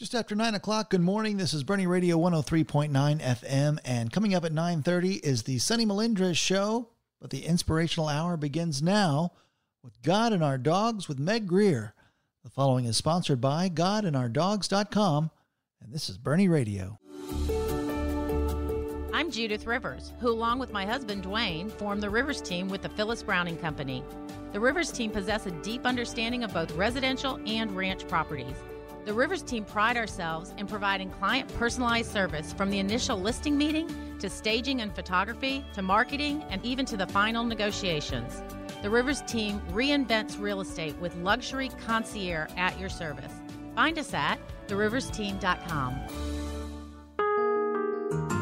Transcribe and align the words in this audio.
Just 0.00 0.14
after 0.14 0.34
9 0.34 0.54
o'clock, 0.54 0.88
good 0.88 1.02
morning. 1.02 1.36
This 1.36 1.52
is 1.52 1.62
Boerne 1.62 1.86
Radio 1.86 2.16
103.9 2.16 2.88
FM, 3.20 3.78
and 3.84 4.10
coming 4.10 4.34
up 4.34 4.46
at 4.46 4.52
9.30 4.54 5.22
is 5.22 5.42
the 5.42 5.58
Sunny 5.58 5.84
Melindres 5.84 6.38
Show, 6.38 6.88
but 7.20 7.28
the 7.28 7.44
inspirational 7.44 8.08
hour 8.08 8.38
begins 8.38 8.80
now 8.80 9.32
with 9.84 10.00
God 10.00 10.32
and 10.32 10.42
Our 10.42 10.56
Dogs 10.56 11.06
with 11.06 11.18
Meg 11.18 11.46
Greer. 11.46 11.92
The 12.44 12.48
following 12.48 12.86
is 12.86 12.96
sponsored 12.96 13.42
by 13.42 13.68
GodandOurDogs.com, 13.68 15.30
and 15.82 15.92
this 15.92 16.08
is 16.08 16.16
Boerne 16.16 16.48
Radio. 16.48 16.98
I'm 19.12 19.30
Judith 19.30 19.66
Rivers, 19.66 20.14
who, 20.18 20.30
along 20.30 20.60
with 20.60 20.72
my 20.72 20.86
husband 20.86 21.24
Dwayne, 21.24 21.70
formed 21.70 22.02
the 22.02 22.08
Rivers 22.08 22.40
team 22.40 22.68
with 22.68 22.80
the 22.80 22.88
Phyllis 22.88 23.22
Browning 23.22 23.58
Company. 23.58 24.02
The 24.54 24.60
Rivers 24.60 24.92
team 24.92 25.10
possess 25.10 25.44
a 25.44 25.50
deep 25.50 25.84
understanding 25.84 26.42
of 26.42 26.54
both 26.54 26.72
residential 26.72 27.38
and 27.44 27.76
ranch 27.76 28.08
properties. 28.08 28.56
The 29.04 29.14
Rivers 29.14 29.42
team 29.42 29.64
pride 29.64 29.96
ourselves 29.96 30.52
in 30.58 30.66
providing 30.66 31.10
client 31.10 31.52
personalized 31.56 32.12
service 32.12 32.52
from 32.52 32.70
the 32.70 32.78
initial 32.78 33.18
listing 33.18 33.56
meeting 33.56 33.88
to 34.18 34.28
staging 34.28 34.82
and 34.82 34.94
photography 34.94 35.64
to 35.72 35.82
marketing 35.82 36.44
and 36.50 36.64
even 36.64 36.84
to 36.86 36.96
the 36.96 37.06
final 37.06 37.42
negotiations. 37.42 38.42
The 38.82 38.90
Rivers 38.90 39.22
team 39.22 39.60
reinvents 39.72 40.40
real 40.40 40.60
estate 40.60 40.96
with 40.98 41.14
luxury 41.16 41.70
concierge 41.84 42.50
at 42.56 42.78
your 42.78 42.88
service. 42.88 43.32
Find 43.74 43.98
us 43.98 44.12
at 44.12 44.38
theriversteam.com. 44.68 45.96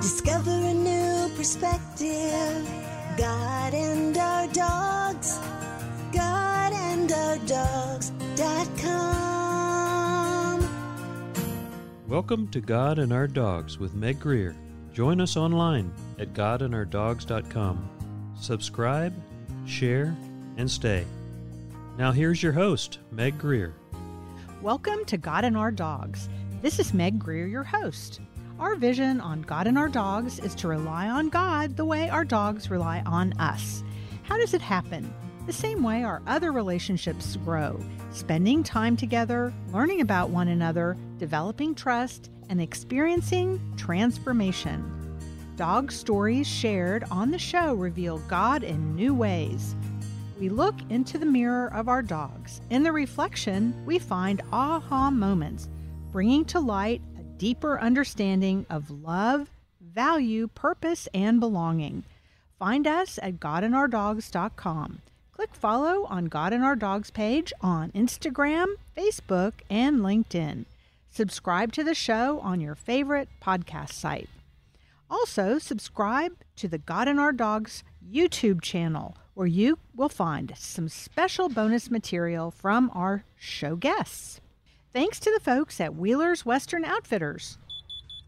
Discover 0.01 0.51
a 0.51 0.75
new 0.75 1.37
perspective. 1.37 2.69
God 3.17 3.75
and 3.75 4.17
our 4.17 4.47
dogs. 4.49 5.39
God 6.13 6.73
and 6.73 7.11
our 7.11 7.39
dogs.com. 7.39 7.88
Welcome 12.09 12.49
to 12.53 12.63
God 12.63 12.99
and 12.99 13.13
Our 13.13 13.27
Dogs 13.27 13.79
with 13.79 13.93
Meg 13.93 14.19
Greer. 14.19 14.57
Join 14.95 15.21
us 15.21 15.37
online 15.37 15.93
at 16.19 16.33
godandourdogs.com. 16.33 18.33
Subscribe, 18.35 19.13
share, 19.67 20.17
and 20.57 20.71
stay. 20.71 21.05
Now 21.99 22.11
here's 22.11 22.43
your 22.43 22.53
host, 22.53 23.01
Meg 23.11 23.37
Greer. 23.37 23.75
Welcome 24.63 25.05
to 25.05 25.19
God 25.19 25.45
and 25.45 25.55
Our 25.55 25.71
Dogs. 25.71 26.31
This 26.63 26.79
is 26.79 26.95
Meg 26.95 27.19
Greer, 27.19 27.47
your 27.47 27.63
host. 27.63 28.21
Our 28.59 28.75
vision 28.75 29.21
on 29.21 29.43
God 29.43 29.67
and 29.67 29.77
Our 29.77 29.91
Dogs 29.91 30.39
is 30.39 30.55
to 30.55 30.69
rely 30.69 31.11
on 31.11 31.29
God 31.29 31.77
the 31.77 31.85
way 31.85 32.09
our 32.09 32.25
dogs 32.25 32.71
rely 32.71 33.03
on 33.05 33.35
us. 33.35 33.85
How 34.23 34.39
does 34.39 34.55
it 34.55 34.63
happen? 34.63 35.13
The 35.49 35.55
same 35.55 35.83
way 35.83 36.05
our 36.05 36.21
other 36.27 36.53
relationships 36.53 37.39
grow 37.43 37.81
spending 38.11 38.63
time 38.63 38.99
together, 38.99 39.51
learning 39.73 40.03
about 40.03 40.29
one 40.29 40.49
another, 40.49 40.95
developing 41.17 41.75
trust, 41.75 42.31
and 42.51 42.61
experiencing 42.61 43.59
transformation. 43.75 45.19
Dog 45.57 45.91
stories 45.91 46.47
shared 46.47 47.05
on 47.11 47.31
the 47.31 47.39
show 47.39 47.73
reveal 47.73 48.19
God 48.29 48.63
in 48.63 48.95
new 48.95 49.15
ways. 49.15 49.75
We 50.39 50.51
look 50.51 50.75
into 50.91 51.17
the 51.17 51.25
mirror 51.25 51.73
of 51.73 51.89
our 51.89 52.03
dogs. 52.03 52.61
In 52.69 52.83
the 52.83 52.93
reflection, 52.93 53.75
we 53.87 53.99
find 53.99 54.43
aha 54.53 55.11
moments, 55.11 55.71
bringing 56.13 56.45
to 56.45 56.61
light 56.61 57.01
a 57.19 57.23
deeper 57.39 57.81
understanding 57.81 58.67
of 58.69 58.91
love, 58.91 59.49
value, 59.81 60.49
purpose, 60.49 61.09
and 61.15 61.41
belonging. 61.41 62.05
Find 62.59 62.87
us 62.87 63.19
at 63.23 63.41
godandourdogs.com. 63.41 65.01
Click 65.39 65.55
follow 65.55 66.03
on 66.07 66.25
God 66.25 66.53
and 66.53 66.65
Our 66.65 66.75
Dogs 66.75 67.13
page 67.13 67.53
on 67.61 67.93
Instagram, 67.93 68.75
Facebook, 68.97 69.53
and 69.71 70.01
LinkedIn. 70.01 70.65
Subscribe 71.11 71.71
to 71.75 71.85
the 71.85 71.95
show 71.95 72.41
on 72.41 72.61
your 72.61 72.75
favorite 72.75 73.29
podcast 73.41 73.93
site. 73.93 74.29
Also, 75.09 75.61
subscribe 75.61 76.33
to 76.57 76.67
the 76.67 76.79
God 76.79 77.07
and 77.07 77.21
Our 77.21 77.31
Dogs 77.31 77.85
YouTube 78.05 78.63
channel, 78.63 79.17
where 79.35 79.47
you 79.47 79.79
will 79.95 80.09
find 80.09 80.55
some 80.57 80.89
special 80.89 81.49
bonus 81.49 81.89
material 81.89 82.51
from 82.51 82.91
our 82.93 83.23
show 83.37 83.77
guests. 83.77 84.41
Thanks 84.93 85.21
to 85.21 85.31
the 85.31 85.39
folks 85.39 85.81
at 85.81 85.95
Wheeler's 85.95 86.45
Western 86.45 86.85
Outfitters 86.85 87.59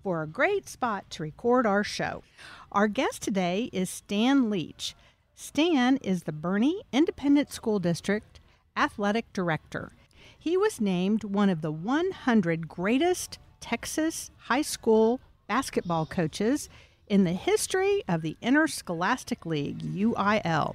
for 0.05 0.23
a 0.23 0.29
great 0.29 0.69
spot 0.69 1.11
to 1.11 1.25
record 1.25 1.67
our 1.67 1.83
show. 1.83 2.23
Our 2.71 2.87
guest 2.87 3.21
today 3.21 3.69
is 3.73 3.91
Stan 3.91 4.49
Leach. 4.49 4.95
Stan 5.43 5.97
is 6.03 6.25
the 6.25 6.33
Boerne 6.33 6.83
Independent 6.93 7.51
School 7.51 7.79
District 7.79 8.39
Athletic 8.77 9.33
Director. 9.33 9.93
He 10.39 10.59
was 10.59 10.83
named 10.83 11.25
one 11.25 11.49
of 11.49 11.63
the 11.63 11.73
100 11.73 12.69
greatest 12.69 13.39
Texas 13.59 14.31
high 14.37 14.61
school 14.61 15.19
basketball 15.49 16.05
coaches 16.05 16.69
in 17.09 17.25
the 17.25 17.33
history 17.33 18.05
of 18.07 18.21
the 18.21 18.37
Interscholastic 18.43 19.47
League, 19.47 19.79
UIL. 19.79 20.75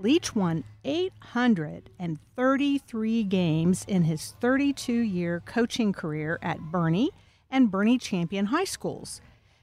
Leach 0.00 0.34
won 0.34 0.64
833 0.84 3.22
games 3.22 3.84
in 3.86 4.02
his 4.02 4.34
32 4.40 4.92
year 4.92 5.40
coaching 5.46 5.92
career 5.92 6.40
at 6.42 6.58
Boerne 6.58 7.10
and 7.48 7.70
Boerne 7.70 8.00
Champion 8.00 8.46
High 8.46 8.64
Schools. 8.64 9.20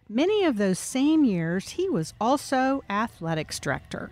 Many 0.08 0.46
of 0.46 0.56
those 0.56 0.80
same 0.80 1.26
years, 1.26 1.72
he 1.72 1.90
was 1.90 2.14
also 2.22 2.86
athletics 2.90 3.60
director. 3.60 4.10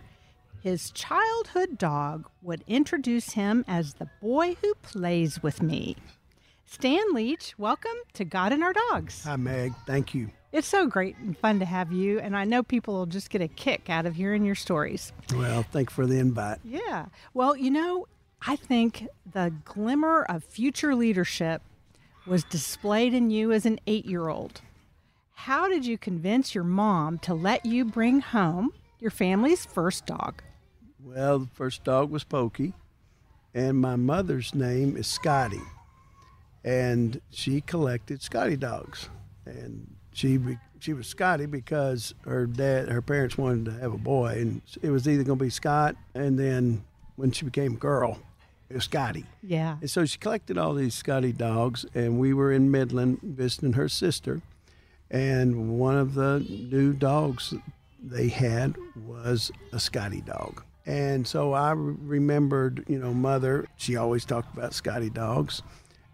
His 0.61 0.91
childhood 0.91 1.77
dog 1.77 2.29
would 2.41 2.65
introduce 2.67 3.31
him 3.31 3.63
as 3.65 3.93
the 3.93 4.09
boy 4.21 4.57
who 4.61 4.73
plays 4.81 5.41
with 5.41 5.61
me. 5.61 5.95
Stan 6.65 7.13
Leach, 7.13 7.57
welcome 7.57 7.95
to 8.13 8.25
God 8.25 8.51
and 8.51 8.61
Our 8.61 8.73
Dogs. 8.73 9.23
Hi, 9.23 9.37
Meg. 9.37 9.73
Thank 9.87 10.13
you. 10.13 10.29
It's 10.51 10.67
so 10.67 10.85
great 10.85 11.15
and 11.17 11.37
fun 11.37 11.59
to 11.59 11.65
have 11.65 11.93
you, 11.93 12.19
and 12.19 12.35
I 12.35 12.43
know 12.43 12.61
people 12.61 12.93
will 12.95 13.05
just 13.05 13.29
get 13.29 13.41
a 13.41 13.47
kick 13.47 13.89
out 13.89 14.05
of 14.05 14.15
hearing 14.15 14.43
your 14.43 14.55
stories. 14.55 15.13
Well, 15.33 15.63
thank 15.63 15.91
you 15.91 15.93
for 15.93 16.05
the 16.05 16.19
invite. 16.19 16.57
Yeah. 16.65 17.05
Well, 17.33 17.55
you 17.55 17.71
know, 17.71 18.07
I 18.45 18.57
think 18.57 19.07
the 19.31 19.53
glimmer 19.63 20.23
of 20.23 20.43
future 20.43 20.93
leadership 20.93 21.61
was 22.27 22.43
displayed 22.43 23.13
in 23.13 23.29
you 23.29 23.53
as 23.53 23.65
an 23.65 23.79
eight 23.87 24.05
year 24.05 24.27
old. 24.27 24.59
How 25.35 25.69
did 25.69 25.85
you 25.85 25.97
convince 25.97 26.53
your 26.53 26.65
mom 26.65 27.17
to 27.19 27.33
let 27.33 27.65
you 27.65 27.85
bring 27.85 28.19
home 28.19 28.73
your 28.99 29.11
family's 29.11 29.65
first 29.65 30.05
dog? 30.05 30.41
Well, 31.03 31.39
the 31.39 31.47
first 31.53 31.83
dog 31.83 32.09
was 32.09 32.23
Pokey, 32.23 32.73
and 33.53 33.77
my 33.77 33.95
mother's 33.95 34.53
name 34.53 34.97
is 34.97 35.07
Scotty, 35.07 35.61
and 36.63 37.21
she 37.29 37.61
collected 37.61 38.21
Scotty 38.21 38.57
dogs, 38.57 39.09
and 39.45 39.95
she 40.13 40.39
she 40.79 40.93
was 40.93 41.07
Scotty 41.07 41.45
because 41.45 42.13
her 42.25 42.45
dad, 42.45 42.89
her 42.89 43.01
parents 43.01 43.37
wanted 43.37 43.65
to 43.65 43.71
have 43.79 43.93
a 43.93 43.97
boy, 43.97 44.39
and 44.39 44.61
it 44.81 44.89
was 44.89 45.07
either 45.07 45.23
going 45.23 45.39
to 45.39 45.45
be 45.45 45.49
Scott, 45.49 45.95
and 46.13 46.37
then 46.37 46.83
when 47.15 47.31
she 47.31 47.45
became 47.45 47.73
a 47.73 47.77
girl, 47.77 48.19
it 48.69 48.75
was 48.75 48.85
Scotty. 48.85 49.25
Yeah. 49.41 49.77
And 49.81 49.89
so 49.89 50.05
she 50.05 50.17
collected 50.17 50.57
all 50.57 50.73
these 50.73 50.95
Scotty 50.95 51.31
dogs, 51.31 51.85
and 51.93 52.19
we 52.19 52.33
were 52.33 52.51
in 52.51 52.71
Midland 52.71 53.19
visiting 53.21 53.73
her 53.73 53.87
sister, 53.87 54.41
and 55.09 55.79
one 55.79 55.97
of 55.97 56.13
the 56.13 56.39
new 56.49 56.93
dogs 56.93 57.53
they 58.01 58.27
had 58.27 58.75
was 58.95 59.51
a 59.71 59.79
Scotty 59.79 60.21
dog. 60.21 60.63
And 60.89 61.27
so 61.27 61.53
I 61.53 61.73
remembered, 61.73 62.83
you 62.87 62.97
know, 62.97 63.13
mother, 63.13 63.67
she 63.77 63.95
always 63.95 64.25
talked 64.25 64.57
about 64.57 64.73
Scotty 64.73 65.11
dogs. 65.11 65.61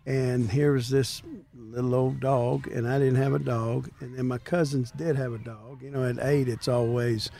And 0.05 0.51
here 0.51 0.73
was 0.73 0.89
this 0.89 1.21
little 1.55 1.95
old 1.95 2.19
dog, 2.19 2.67
and 2.67 2.85
I 2.85 2.99
didn't 2.99 3.15
have 3.15 3.33
a 3.33 3.39
dog. 3.39 3.89
And 4.01 4.17
then 4.17 4.27
my 4.27 4.37
cousins 4.37 4.91
did 4.91 5.15
have 5.15 5.31
a 5.31 5.37
dog. 5.37 5.81
You 5.81 5.91
know, 5.91 6.03
at 6.03 6.19
eight, 6.19 6.49
it's 6.49 6.67
always 6.67 7.31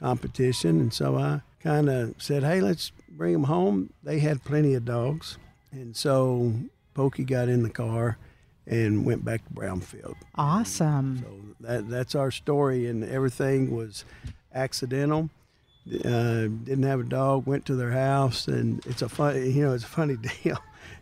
competition. 0.00 0.80
And 0.80 0.92
so 0.92 1.16
I 1.16 1.42
kind 1.60 1.88
of 1.88 2.20
said, 2.20 2.42
hey, 2.42 2.60
let's 2.60 2.90
bring 3.08 3.34
them 3.34 3.44
home. 3.44 3.92
They 4.02 4.18
had 4.18 4.42
plenty 4.42 4.74
of 4.74 4.84
dogs. 4.84 5.38
And 5.70 5.96
so 5.96 6.52
Pokey 6.94 7.22
got 7.22 7.48
in 7.48 7.62
the 7.62 7.70
car 7.70 8.18
and 8.66 9.06
went 9.06 9.24
back 9.24 9.46
to 9.46 9.54
Brownfield. 9.54 10.16
Awesome. 10.34 11.18
So 11.20 11.68
that, 11.68 11.88
that's 11.88 12.16
our 12.16 12.32
story, 12.32 12.88
and 12.88 13.04
everything 13.04 13.76
was 13.76 14.04
accidental 14.52 15.30
uh, 15.88 16.48
didn't 16.64 16.82
have 16.82 17.00
a 17.00 17.04
dog. 17.04 17.46
Went 17.46 17.66
to 17.66 17.74
their 17.74 17.90
house, 17.90 18.46
and 18.48 18.84
it's 18.86 19.02
a 19.02 19.08
fun, 19.08 19.36
you 19.36 19.62
know, 19.64 19.72
it's 19.72 19.84
a 19.84 19.88
funny 19.88 20.16
deal. 20.42 20.58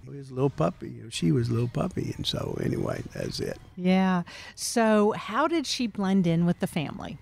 It 0.07 0.17
was 0.17 0.31
a 0.31 0.35
little 0.35 0.51
puppy. 0.51 0.91
You 0.91 1.03
know, 1.05 1.11
she 1.11 1.33
was 1.33 1.49
a 1.49 1.53
little 1.53 1.69
puppy, 1.69 2.15
and 2.17 2.27
so 2.27 2.59
anyway, 2.63 3.03
that's 3.15 3.41
it. 3.41 3.59
Yeah. 3.77 4.23
So 4.55 5.13
how 5.13 5.49
did 5.49 5.67
she 5.67 5.87
blend 5.87 6.27
in 6.27 6.47
with 6.47 6.61
the 6.61 6.67
family? 6.67 7.19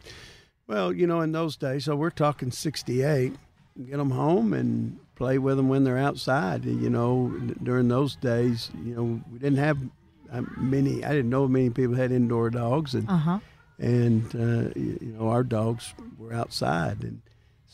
Well, 0.68 0.92
you 0.92 1.06
know, 1.06 1.20
in 1.20 1.32
those 1.32 1.56
days, 1.56 1.84
so 1.84 1.96
we're 1.96 2.10
talking 2.10 2.50
'68. 2.50 3.34
Get 3.88 3.96
them 3.98 4.10
home 4.10 4.52
and 4.54 4.98
play 5.16 5.38
with 5.38 5.56
them 5.56 5.68
when 5.68 5.84
they're 5.84 5.98
outside. 5.98 6.64
You 6.64 6.88
know, 6.88 7.28
during 7.62 7.88
those 7.88 8.16
days, 8.16 8.70
you 8.84 8.94
know, 8.94 9.20
we 9.30 9.38
didn't 9.38 9.58
have 9.58 9.78
uh, 10.32 10.42
many. 10.56 11.04
I 11.04 11.10
didn't 11.10 11.30
know 11.30 11.48
many 11.48 11.70
people 11.70 11.96
had 11.96 12.12
indoor 12.12 12.50
dogs, 12.50 12.94
and 12.94 13.08
uh-huh. 13.08 13.40
and 13.78 14.24
uh, 14.34 14.70
you 14.76 15.16
know, 15.18 15.28
our 15.28 15.42
dogs 15.42 15.92
were 16.18 16.32
outside 16.32 17.02
and 17.02 17.20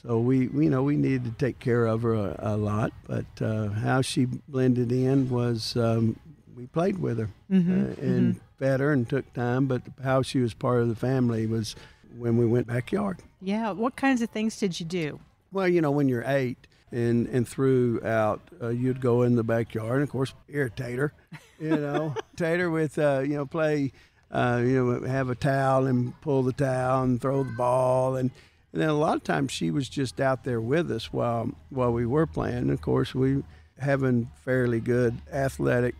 so 0.04 0.18
we, 0.18 0.48
we, 0.48 0.64
you 0.64 0.70
know, 0.70 0.82
we 0.82 0.96
needed 0.96 1.24
to 1.24 1.30
take 1.30 1.60
care 1.60 1.86
of 1.86 2.02
her 2.02 2.14
a, 2.14 2.36
a 2.40 2.56
lot. 2.56 2.92
But 3.06 3.26
uh, 3.40 3.68
how 3.68 4.02
she 4.02 4.24
blended 4.24 4.90
in 4.90 5.30
was 5.30 5.76
um, 5.76 6.18
we 6.56 6.66
played 6.66 6.98
with 6.98 7.18
her 7.18 7.30
uh, 7.52 7.54
and 8.00 8.40
fed 8.58 8.80
her 8.80 8.92
and 8.92 9.08
took 9.08 9.32
time. 9.32 9.66
But 9.66 9.82
how 10.02 10.22
she 10.22 10.40
was 10.40 10.54
part 10.54 10.82
of 10.82 10.88
the 10.88 10.96
family 10.96 11.46
was 11.46 11.76
when 12.18 12.36
we 12.36 12.46
went 12.46 12.66
backyard. 12.66 13.18
Yeah. 13.40 13.70
What 13.70 13.94
kinds 13.94 14.22
of 14.22 14.30
things 14.30 14.58
did 14.58 14.78
you 14.80 14.86
do? 14.86 15.20
Well, 15.52 15.68
you 15.68 15.80
know, 15.80 15.90
when 15.90 16.08
you're 16.08 16.24
eight 16.26 16.58
and 16.90 17.28
and 17.28 17.46
throughout, 17.46 18.40
uh, 18.60 18.68
you'd 18.68 19.00
go 19.00 19.22
in 19.22 19.36
the 19.36 19.44
backyard 19.44 19.96
and 19.96 20.04
of 20.04 20.10
course 20.10 20.34
irritate 20.48 20.98
her, 20.98 21.12
you 21.60 21.76
know, 21.76 22.14
tater 22.36 22.70
with 22.70 22.98
uh, 22.98 23.20
you 23.20 23.36
know 23.36 23.46
play, 23.46 23.92
uh, 24.30 24.60
you 24.64 24.84
know, 24.84 25.06
have 25.06 25.30
a 25.30 25.34
towel 25.34 25.86
and 25.86 26.18
pull 26.22 26.42
the 26.42 26.52
towel 26.52 27.04
and 27.04 27.20
throw 27.20 27.44
the 27.44 27.52
ball 27.52 28.16
and. 28.16 28.32
And 28.72 28.80
then 28.80 28.88
a 28.88 28.94
lot 28.94 29.16
of 29.16 29.24
times 29.24 29.52
she 29.52 29.70
was 29.70 29.88
just 29.88 30.20
out 30.20 30.44
there 30.44 30.60
with 30.60 30.90
us 30.90 31.12
while 31.12 31.50
while 31.70 31.92
we 31.92 32.06
were 32.06 32.26
playing. 32.26 32.70
Of 32.70 32.80
course, 32.80 33.14
we 33.14 33.42
having 33.78 34.30
fairly 34.44 34.80
good 34.80 35.20
athletic 35.30 35.94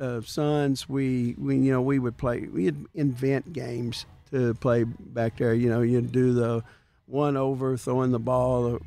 uh, 0.00 0.20
sons. 0.22 0.88
We, 0.88 1.34
we 1.38 1.56
you 1.58 1.72
know 1.72 1.82
we 1.82 1.98
would 1.98 2.16
play. 2.16 2.40
We'd 2.40 2.86
invent 2.94 3.52
games 3.52 4.06
to 4.32 4.54
play 4.54 4.84
back 4.84 5.36
there. 5.36 5.54
You 5.54 5.68
know, 5.68 5.82
you'd 5.82 6.12
do 6.12 6.32
the 6.32 6.64
one 7.06 7.36
over, 7.36 7.76
throwing 7.76 8.10
the 8.10 8.18
ball 8.18 8.80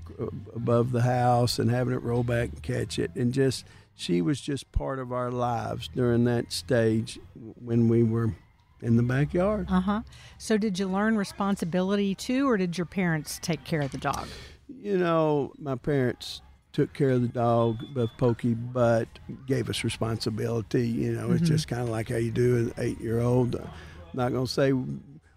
above 0.53 0.91
the 0.91 1.03
house 1.03 1.57
and 1.57 1.71
having 1.71 1.93
it 1.93 2.03
roll 2.03 2.23
back 2.23 2.49
and 2.49 2.61
catch 2.61 2.99
it, 2.99 3.11
and 3.15 3.33
just 3.33 3.65
she 3.95 4.21
was 4.21 4.41
just 4.41 4.71
part 4.73 4.99
of 4.99 5.13
our 5.13 5.31
lives 5.31 5.89
during 5.95 6.25
that 6.25 6.51
stage 6.51 7.19
when 7.35 7.87
we 7.87 8.03
were 8.03 8.33
in 8.81 8.97
the 8.97 9.03
backyard. 9.03 9.67
Uh 9.69 9.81
huh. 9.81 10.01
So 10.37 10.57
did 10.57 10.79
you 10.79 10.87
learn 10.87 11.17
responsibility 11.17 12.15
too, 12.15 12.49
or 12.49 12.57
did 12.57 12.77
your 12.77 12.85
parents 12.85 13.39
take 13.41 13.63
care 13.63 13.81
of 13.81 13.91
the 13.91 13.97
dog? 13.97 14.27
You 14.67 14.97
know, 14.97 15.53
my 15.57 15.75
parents 15.75 16.41
took 16.71 16.93
care 16.93 17.09
of 17.11 17.21
the 17.21 17.27
dog, 17.27 17.77
of 17.95 18.09
Pokey, 18.17 18.53
but 18.53 19.07
gave 19.47 19.69
us 19.69 19.83
responsibility. 19.83 20.87
You 20.87 21.13
know, 21.13 21.31
it's 21.31 21.47
just 21.47 21.67
kind 21.67 21.81
of 21.81 21.89
like 21.89 22.09
how 22.09 22.17
you 22.17 22.31
do 22.31 22.57
an 22.57 22.73
eight 22.77 23.01
year 23.01 23.19
old. 23.21 23.55
I'm 23.55 23.69
not 24.13 24.31
going 24.31 24.45
to 24.45 24.51
say 24.51 24.71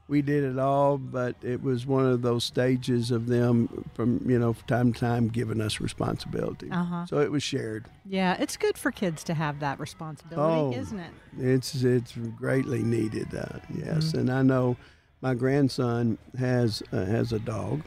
we 0.08 0.20
did 0.20 0.44
it 0.44 0.58
all, 0.58 0.99
but 0.99 1.37
it 1.43 1.62
was 1.62 1.87
one 1.87 2.04
of 2.06 2.22
those 2.22 2.44
stages 2.44 3.10
of 3.10 3.26
them 3.28 3.84
from, 3.94 4.20
you 4.28 4.38
know, 4.38 4.52
from 4.52 4.66
time 4.66 4.93
to 4.93 5.00
time 5.00 5.28
giving 5.28 5.60
us 5.60 5.81
responsibility. 5.81 6.70
Uh-huh. 6.70 7.06
So 7.06 7.19
it 7.20 7.31
was 7.31 7.43
shared. 7.43 7.87
Yeah, 8.04 8.37
it's 8.38 8.56
good 8.56 8.76
for 8.76 8.90
kids 8.90 9.25
to 9.25 9.34
have 9.34 9.60
that 9.60 9.81
responsibility, 9.81 10.76
Oh. 10.76 10.81
isn't 10.81 10.99
it? 10.99 11.10
It's 11.38 11.82
it's 11.82 12.12
greatly 12.37 12.82
needed. 12.82 13.34
Uh, 13.34 13.60
yes, 13.75 14.12
and 14.12 14.31
I 14.31 14.43
know 14.43 14.76
my 15.22 15.34
grandson 15.34 16.19
has 16.38 16.82
uh, 16.93 17.04
has 17.06 17.32
a 17.32 17.38
dog, 17.38 17.82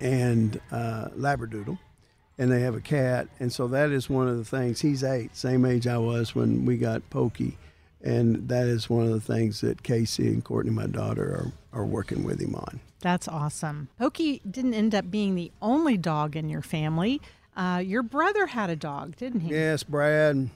and 0.00 0.60
uh, 0.72 1.08
Labradoodle, 1.16 1.78
and 2.38 2.50
they 2.50 2.60
have 2.62 2.74
a 2.74 2.80
cat, 2.80 3.28
and 3.38 3.52
so 3.52 3.68
that 3.68 3.90
is 3.90 4.10
one 4.10 4.26
of 4.26 4.36
the 4.36 4.44
things. 4.44 4.80
He's 4.80 5.04
eight, 5.04 5.36
same 5.36 5.64
age 5.64 5.86
I 5.86 5.98
was 5.98 6.34
when 6.34 6.64
we 6.64 6.76
got 6.76 7.08
Pokey, 7.10 7.56
and 8.02 8.48
that 8.48 8.66
is 8.66 8.90
one 8.90 9.04
of 9.04 9.12
the 9.12 9.20
things 9.20 9.60
that 9.60 9.82
Casey 9.82 10.26
and 10.28 10.44
Courtney, 10.44 10.72
my 10.72 10.86
daughter, 10.86 11.52
are 11.72 11.80
are 11.80 11.86
working 11.86 12.24
with 12.24 12.40
him 12.40 12.54
on. 12.54 12.80
That's 13.00 13.26
awesome. 13.26 13.88
Pokey 13.98 14.42
didn't 14.48 14.74
end 14.74 14.94
up 14.94 15.10
being 15.10 15.34
the 15.34 15.50
only 15.60 15.96
dog 15.96 16.36
in 16.36 16.48
your 16.48 16.62
family. 16.62 17.20
Uh, 17.56 17.82
your 17.84 18.02
brother 18.02 18.46
had 18.46 18.70
a 18.70 18.76
dog, 18.76 19.16
didn't 19.16 19.40
he? 19.40 19.50
Yes, 19.50 19.82
Brad. 19.82 20.50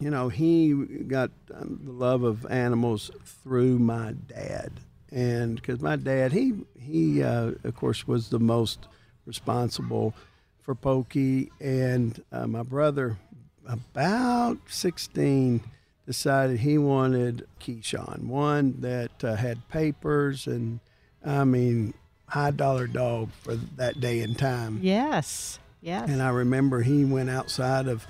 You 0.00 0.10
know, 0.10 0.28
he 0.28 0.72
got 1.06 1.30
um, 1.54 1.80
the 1.84 1.92
love 1.92 2.24
of 2.24 2.44
animals 2.46 3.10
through 3.24 3.78
my 3.78 4.12
dad, 4.26 4.72
and 5.12 5.54
because 5.56 5.80
my 5.80 5.96
dad, 5.96 6.32
he 6.32 6.54
he 6.78 7.22
uh, 7.22 7.52
of 7.62 7.76
course 7.76 8.06
was 8.06 8.28
the 8.28 8.40
most 8.40 8.88
responsible 9.24 10.14
for 10.60 10.74
Pokey, 10.74 11.52
and 11.60 12.22
uh, 12.32 12.46
my 12.46 12.62
brother, 12.62 13.16
about 13.66 14.58
sixteen, 14.68 15.60
decided 16.06 16.60
he 16.60 16.78
wanted 16.78 17.46
Keeshond, 17.60 18.24
one 18.24 18.80
that 18.80 19.24
uh, 19.24 19.36
had 19.36 19.68
papers, 19.68 20.46
and 20.46 20.80
I 21.24 21.44
mean, 21.44 21.94
high 22.28 22.50
dollar 22.50 22.86
dog 22.86 23.30
for 23.42 23.56
that 23.56 24.00
day 24.00 24.20
and 24.20 24.38
time. 24.38 24.80
Yes. 24.82 25.58
Yes. 25.80 26.08
And 26.08 26.22
I 26.22 26.30
remember 26.30 26.82
he 26.82 27.04
went 27.04 27.30
outside 27.30 27.88
of, 27.88 28.06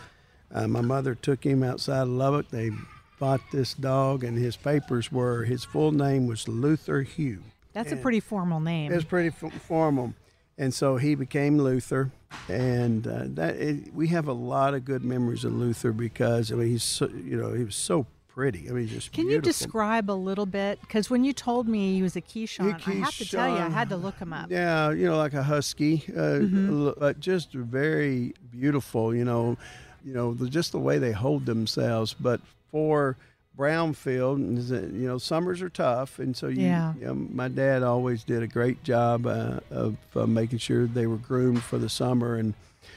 uh, 0.53 0.69
my 0.69 0.81
mother 0.81 1.15
took 1.15 1.45
him 1.45 1.63
outside 1.63 2.03
of 2.03 2.09
Lubbock. 2.09 2.51
They 2.51 2.71
bought 3.19 3.41
this 3.53 3.75
dog, 3.75 4.23
and 4.25 4.39
his 4.39 4.57
papers 4.57 5.11
were, 5.11 5.45
his 5.45 5.65
full 5.65 5.91
name 5.93 6.27
was 6.27 6.47
Luther 6.49 7.03
Hugh. 7.03 7.43
That's 7.73 7.91
a 7.91 7.97
pretty 7.97 8.21
formal 8.21 8.61
name. 8.61 8.93
It 8.93 8.95
was 8.95 9.05
pretty 9.05 9.29
f- 9.29 9.53
formal. 9.63 10.15
And 10.57 10.73
so 10.73 10.97
he 10.97 11.15
became 11.15 11.59
Luther. 11.59 12.13
And 12.49 13.07
uh, 13.07 13.25
that 13.29 13.57
it, 13.57 13.95
we 13.95 14.09
have 14.09 14.29
a 14.29 14.33
lot 14.33 14.75
of 14.75 14.85
good 14.85 15.05
memories 15.05 15.45
of 15.45 15.53
Luther 15.53 15.93
because, 15.93 16.53
I 16.53 16.55
mean, 16.57 16.69
he's 16.69 16.85
so, 16.85 17.09
you 17.09 17.37
know, 17.37 17.53
he 17.53 17.65
was 17.65 17.77
so 17.77 18.07
pretty. 18.29 18.69
I 18.69 18.73
mean, 18.73 18.89
just 18.89 19.13
Can 19.13 19.31
you 19.31 19.41
describe 19.41 20.11
a 20.11 20.13
little 20.13 20.47
bit? 20.47 20.81
Because 20.81 21.09
when 21.09 21.25
you 21.25 21.33
told 21.33 21.69
me 21.69 21.95
he 21.95 22.03
was 22.03 22.17
a 22.17 22.21
Keeshond, 22.21 22.75
I 22.87 22.91
have 22.95 23.17
to 23.19 23.29
tell 23.29 23.49
you, 23.49 23.57
I 23.63 23.69
had 23.69 23.89
to 23.91 23.97
look 23.97 24.19
him 24.19 24.33
up. 24.33 24.51
Yeah, 24.51 24.91
you 24.91 25.07
know, 25.07 25.17
like 25.17 25.35
a 25.35 25.43
husky, 25.43 26.05
uh, 26.09 26.41
Mm-hmm. 26.43 26.91
but 26.99 27.21
just 27.21 27.53
very 27.53 28.35
beautiful. 28.51 29.15
You 29.15 29.25
know, 29.25 29.57
you 30.05 30.13
know, 30.13 30.35
the, 30.35 30.49
just 30.49 30.73
the 30.73 30.81
way 30.81 30.99
they 30.99 31.13
hold 31.13 31.47
themselves. 31.47 32.15
But 32.15 32.41
for 32.73 33.17
brownfield, 33.57 34.37
and 34.37 34.59
you 35.01 35.07
know, 35.07 35.19
summers 35.19 35.63
are 35.63 35.69
tough, 35.69 36.19
and 36.19 36.37
so 36.37 36.49
you, 36.49 36.63
Yeah. 36.63 36.95
you 36.99 37.07
know, 37.07 37.15
my 37.15 37.49
dad 37.49 37.83
always 37.83 38.25
did 38.25 38.43
a 38.43 38.47
great 38.49 38.83
job 38.85 39.27
uh, 39.27 39.61
of 39.71 39.97
uh, 40.17 40.27
making 40.27 40.59
sure 40.59 40.87
they 40.87 41.07
were 41.07 41.17
groomed 41.17 41.63
for 41.63 41.79
the 41.79 41.89
summer 41.89 42.37
and. 42.37 42.55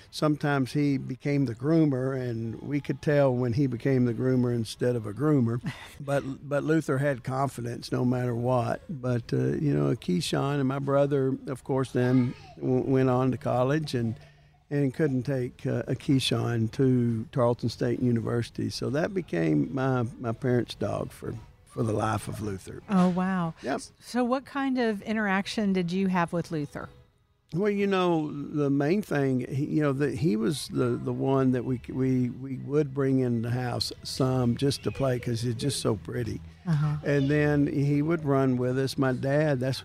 Sometimes 0.10 0.72
he 0.74 0.98
became 0.98 1.46
the 1.46 1.54
groomer, 1.56 2.20
and 2.20 2.60
we 2.62 2.80
could 2.82 3.02
tell 3.02 3.34
when 3.34 3.54
he 3.54 3.68
became 3.68 4.06
the 4.06 4.14
groomer 4.14 4.54
instead 4.54 4.96
of 4.96 5.06
a 5.06 5.14
groomer. 5.14 5.62
But 6.00 6.24
but 6.48 6.64
Luther 6.64 6.98
had 6.98 7.24
confidence 7.24 7.92
no 7.92 8.04
matter 8.04 8.34
what. 8.36 8.82
But 8.90 9.32
uh, 9.34 9.38
you 9.38 9.74
know, 9.74 9.94
Keeshond 9.96 10.56
and 10.60 10.68
my 10.68 10.80
brother, 10.80 11.38
of 11.48 11.64
course, 11.64 11.92
then 11.92 12.34
w- 12.60 12.84
went 12.86 13.10
on 13.10 13.32
to 13.32 13.38
college 13.38 13.94
and 13.94 14.16
and 14.70 14.94
couldn't 14.94 15.24
take 15.24 15.66
uh, 15.66 15.84
a 15.88 15.96
Keeshond 15.96 16.72
to 16.74 17.26
Tarleton 17.32 17.70
State 17.70 18.02
University. 18.02 18.70
So 18.70 18.90
that 18.90 19.14
became 19.14 19.74
my 19.74 20.06
my 20.20 20.32
parents' 20.32 20.76
dog 20.76 21.12
for 21.12 21.36
for 21.78 21.84
the 21.84 21.94
life 21.94 22.28
of 22.28 22.42
Luther. 22.42 22.82
Oh, 22.90 23.10
wow. 23.10 23.54
Yep. 23.62 23.82
So, 24.00 24.24
what 24.24 24.46
kind 24.46 24.80
of 24.80 25.02
interaction 25.04 25.74
did 25.74 25.92
you 25.92 26.08
have 26.08 26.34
with 26.34 26.50
Luther? 26.52 26.90
Well, 27.54 27.70
you 27.70 27.86
know, 27.88 28.32
the 28.32 28.70
main 28.70 29.02
thing, 29.02 29.46
you 29.50 29.82
know, 29.82 29.94
that 29.94 30.16
he 30.16 30.36
was 30.36 30.68
the, 30.70 31.00
the 31.02 31.14
one 31.14 31.52
that 31.52 31.64
we 31.64 31.80
we 31.88 32.30
we 32.30 32.58
would 32.66 32.94
bring 32.94 33.20
in 33.20 33.42
the 33.44 33.52
house 33.52 33.94
some 34.04 34.58
just 34.58 34.84
to 34.84 34.92
play 34.92 35.18
because 35.18 35.44
he's 35.44 35.56
just 35.56 35.80
so 35.80 35.96
pretty. 35.96 36.42
And 37.06 37.30
then 37.30 37.68
he 37.68 38.02
would 38.02 38.26
run 38.26 38.58
with 38.58 38.78
us. 38.78 38.98
My 38.98 39.14
dad, 39.14 39.62
that's, 39.62 39.84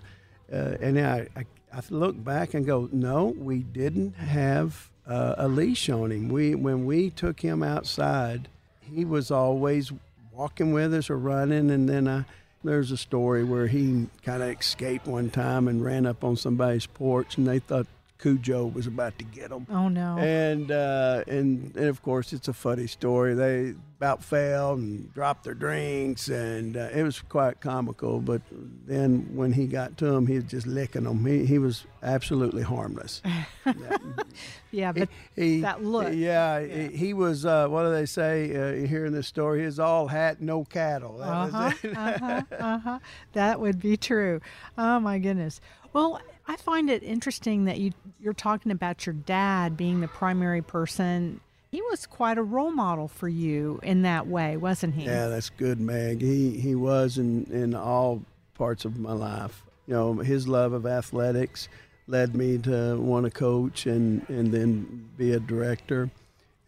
uh, 0.52 0.76
and 0.80 0.98
I, 0.98 1.28
I 1.36 1.44
I 1.74 1.80
look 1.90 2.22
back 2.22 2.54
and 2.54 2.66
go, 2.66 2.88
no, 2.92 3.34
we 3.36 3.60
didn't 3.60 4.14
have 4.16 4.90
uh, 5.06 5.34
a 5.38 5.48
leash 5.48 5.88
on 5.88 6.12
him. 6.12 6.28
We 6.28 6.54
when 6.54 6.84
we 6.84 7.10
took 7.10 7.40
him 7.40 7.62
outside, 7.62 8.48
he 8.80 9.04
was 9.04 9.30
always 9.30 9.92
walking 10.32 10.72
with 10.72 10.92
us 10.94 11.08
or 11.10 11.18
running, 11.18 11.70
and 11.70 11.88
then 11.88 12.08
I. 12.08 12.24
There's 12.64 12.92
a 12.92 12.96
story 12.96 13.42
where 13.42 13.66
he 13.66 14.06
kind 14.22 14.40
of 14.40 14.50
escaped 14.50 15.08
one 15.08 15.30
time 15.30 15.66
and 15.66 15.84
ran 15.84 16.06
up 16.06 16.22
on 16.22 16.36
somebody's 16.36 16.86
porch, 16.86 17.36
and 17.36 17.44
they 17.44 17.58
thought 17.58 17.88
Cujo 18.18 18.66
was 18.66 18.86
about 18.86 19.18
to 19.18 19.24
get 19.24 19.50
them. 19.50 19.66
Oh, 19.70 19.88
no. 19.88 20.16
And, 20.18 20.70
uh, 20.70 21.24
and 21.26 21.74
and 21.76 21.86
of 21.88 22.02
course, 22.02 22.32
it's 22.32 22.48
a 22.48 22.52
funny 22.52 22.86
story. 22.86 23.34
They 23.34 23.74
about 23.98 24.22
fell 24.24 24.72
and 24.72 25.12
dropped 25.14 25.44
their 25.44 25.54
drinks, 25.54 26.28
and 26.28 26.76
uh, 26.76 26.88
it 26.92 27.02
was 27.04 27.20
quite 27.20 27.60
comical. 27.60 28.20
But 28.20 28.42
then 28.84 29.28
when 29.32 29.52
he 29.52 29.66
got 29.66 29.96
to 29.98 30.06
them, 30.06 30.26
he 30.26 30.34
was 30.36 30.44
just 30.44 30.66
licking 30.66 31.04
them. 31.04 31.24
He 31.24 31.46
he 31.46 31.58
was 31.58 31.84
absolutely 32.02 32.62
harmless. 32.62 33.22
yeah, 34.72 34.92
but 34.92 35.08
He, 35.36 35.60
that 35.60 35.84
look. 35.84 36.12
Yeah, 36.12 36.60
He, 36.60 36.96
he 36.96 37.14
was. 37.14 37.46
Uh, 37.46 37.68
what 37.68 37.84
do 37.84 37.92
they 37.92 38.06
say 38.06 38.54
uh, 38.56 38.86
here 38.86 39.06
in 39.06 39.12
this 39.12 39.28
story? 39.28 39.64
He's 39.64 39.78
all 39.78 40.08
hat, 40.08 40.40
no 40.40 40.64
cattle. 40.64 41.18
That 41.18 41.28
Uh-huh, 41.28 41.72
uh-huh, 41.96 42.42
uh-huh. 42.58 42.98
That 43.34 43.60
would 43.60 43.80
be 43.80 43.96
true. 43.96 44.40
Oh 44.76 44.98
my 45.00 45.18
goodness. 45.18 45.60
Well, 45.92 46.20
I 46.46 46.56
find 46.56 46.90
it 46.90 47.02
interesting 47.02 47.64
that 47.66 47.78
you 47.78 47.92
you're 48.20 48.32
talking 48.32 48.72
about 48.72 49.06
your 49.06 49.14
dad 49.14 49.76
being 49.76 50.00
the 50.00 50.08
primary 50.08 50.62
person. 50.62 51.40
He 51.70 51.80
was 51.82 52.06
quite 52.06 52.36
a 52.36 52.42
role 52.42 52.70
model 52.70 53.08
for 53.08 53.28
you 53.28 53.80
in 53.82 54.02
that 54.02 54.26
way, 54.26 54.56
wasn't 54.56 54.94
he? 54.94 55.04
Yeah, 55.04 55.28
that's 55.28 55.50
good, 55.50 55.80
Meg. 55.80 56.20
He 56.20 56.58
he 56.58 56.74
was 56.74 57.18
in 57.18 57.44
in 57.46 57.74
all 57.74 58.22
parts 58.54 58.84
of 58.84 58.98
my 58.98 59.12
life. 59.12 59.62
You 59.86 59.94
know, 59.94 60.14
his 60.14 60.46
love 60.46 60.72
of 60.72 60.86
athletics 60.86 61.68
led 62.06 62.34
me 62.34 62.58
to 62.58 62.96
want 63.00 63.24
to 63.24 63.30
coach 63.30 63.86
and 63.86 64.28
and 64.28 64.52
then 64.52 65.08
be 65.16 65.32
a 65.32 65.40
director. 65.40 66.10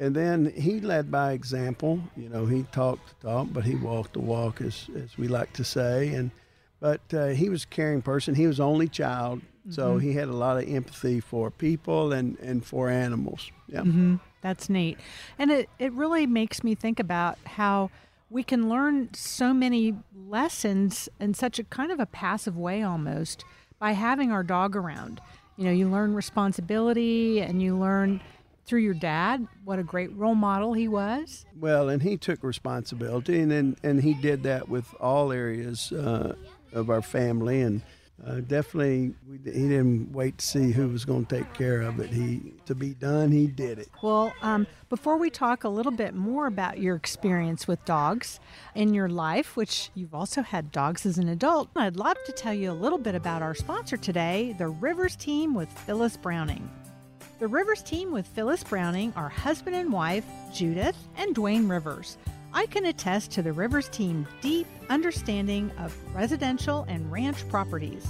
And 0.00 0.14
then 0.14 0.52
he 0.56 0.80
led 0.80 1.10
by 1.10 1.32
example. 1.32 2.00
You 2.16 2.28
know, 2.28 2.46
he 2.46 2.64
talked 2.72 3.20
the 3.20 3.28
talk, 3.28 3.48
but 3.52 3.64
he 3.64 3.76
walked 3.76 4.14
the 4.14 4.20
walk, 4.20 4.60
as 4.60 4.88
as 4.96 5.16
we 5.18 5.28
like 5.28 5.52
to 5.54 5.64
say. 5.64 6.08
And 6.14 6.30
but 6.80 7.00
uh, 7.12 7.28
he 7.28 7.48
was 7.48 7.64
a 7.64 7.68
caring 7.68 8.02
person. 8.02 8.34
He 8.34 8.46
was 8.46 8.60
only 8.60 8.88
child, 8.88 9.42
so 9.70 9.98
he 9.98 10.12
had 10.12 10.28
a 10.28 10.36
lot 10.36 10.56
of 10.58 10.68
empathy 10.68 11.20
for 11.20 11.50
people 11.50 12.12
and 12.12 12.38
and 12.40 12.64
for 12.64 12.90
animals. 12.90 13.50
Yeah. 13.68 13.82
hmm 13.82 14.16
That's 14.42 14.68
neat. 14.68 14.98
And 15.38 15.50
it, 15.50 15.70
it 15.78 15.92
really 15.92 16.26
makes 16.26 16.62
me 16.62 16.74
think 16.74 17.00
about 17.00 17.38
how 17.46 17.90
we 18.30 18.42
can 18.42 18.68
learn 18.68 19.08
so 19.14 19.54
many 19.54 19.94
lessons 20.14 21.08
in 21.20 21.34
such 21.34 21.58
a 21.58 21.64
kind 21.64 21.90
of 21.92 22.00
a 22.00 22.06
passive 22.06 22.56
way 22.56 22.82
almost 22.82 23.44
by 23.78 23.92
having 23.92 24.32
our 24.32 24.42
dog 24.42 24.76
around. 24.76 25.20
You 25.56 25.64
know, 25.64 25.70
you 25.70 25.88
learn 25.88 26.14
responsibility 26.14 27.40
and 27.40 27.62
you 27.62 27.76
learn 27.76 28.20
through 28.66 28.80
your 28.80 28.94
dad 28.94 29.46
what 29.64 29.78
a 29.78 29.82
great 29.82 30.12
role 30.16 30.34
model 30.34 30.72
he 30.72 30.88
was. 30.88 31.44
Well, 31.58 31.88
and 31.88 32.02
he 32.02 32.16
took 32.16 32.42
responsibility, 32.42 33.40
and 33.40 33.52
and, 33.52 33.76
and 33.82 34.02
he 34.02 34.14
did 34.14 34.42
that 34.44 34.68
with 34.68 34.94
all 35.00 35.32
areas 35.32 35.92
uh, 35.92 36.34
of 36.72 36.90
our 36.90 37.02
family, 37.02 37.60
and 37.60 37.82
uh, 38.24 38.36
definitely 38.40 39.14
we, 39.28 39.38
he 39.38 39.68
didn't 39.68 40.12
wait 40.12 40.38
to 40.38 40.46
see 40.46 40.70
who 40.70 40.88
was 40.88 41.04
going 41.04 41.26
to 41.26 41.36
take 41.36 41.52
care 41.54 41.82
of 41.82 41.98
it. 42.00 42.10
He 42.10 42.52
to 42.66 42.74
be 42.74 42.94
done, 42.94 43.32
he 43.32 43.46
did 43.46 43.78
it. 43.78 43.88
Well, 44.02 44.32
um, 44.40 44.66
before 44.88 45.16
we 45.16 45.30
talk 45.30 45.64
a 45.64 45.68
little 45.68 45.92
bit 45.92 46.14
more 46.14 46.46
about 46.46 46.78
your 46.78 46.94
experience 46.94 47.66
with 47.66 47.84
dogs 47.84 48.38
in 48.74 48.94
your 48.94 49.08
life, 49.08 49.56
which 49.56 49.90
you've 49.94 50.14
also 50.14 50.42
had 50.42 50.70
dogs 50.70 51.04
as 51.04 51.18
an 51.18 51.28
adult, 51.28 51.70
I'd 51.74 51.96
love 51.96 52.16
to 52.26 52.32
tell 52.32 52.54
you 52.54 52.70
a 52.70 52.72
little 52.72 52.98
bit 52.98 53.14
about 53.14 53.42
our 53.42 53.54
sponsor 53.54 53.96
today, 53.96 54.54
the 54.58 54.68
Rivers 54.68 55.16
team 55.16 55.54
with 55.54 55.68
Phyllis 55.68 56.16
Browning. 56.16 56.70
The 57.40 57.48
Rivers 57.48 57.82
team 57.82 58.12
with 58.12 58.26
Phyllis 58.28 58.62
Browning 58.62 59.12
are 59.16 59.28
husband 59.28 59.74
and 59.74 59.92
wife, 59.92 60.24
Judith 60.54 60.96
and 61.16 61.34
Dwayne 61.34 61.68
Rivers. 61.68 62.16
I 62.56 62.66
can 62.66 62.86
attest 62.86 63.32
to 63.32 63.42
the 63.42 63.52
Rivers 63.52 63.88
team's 63.88 64.28
deep 64.40 64.68
understanding 64.88 65.72
of 65.76 65.92
residential 66.14 66.84
and 66.86 67.10
ranch 67.10 67.48
properties. 67.48 68.06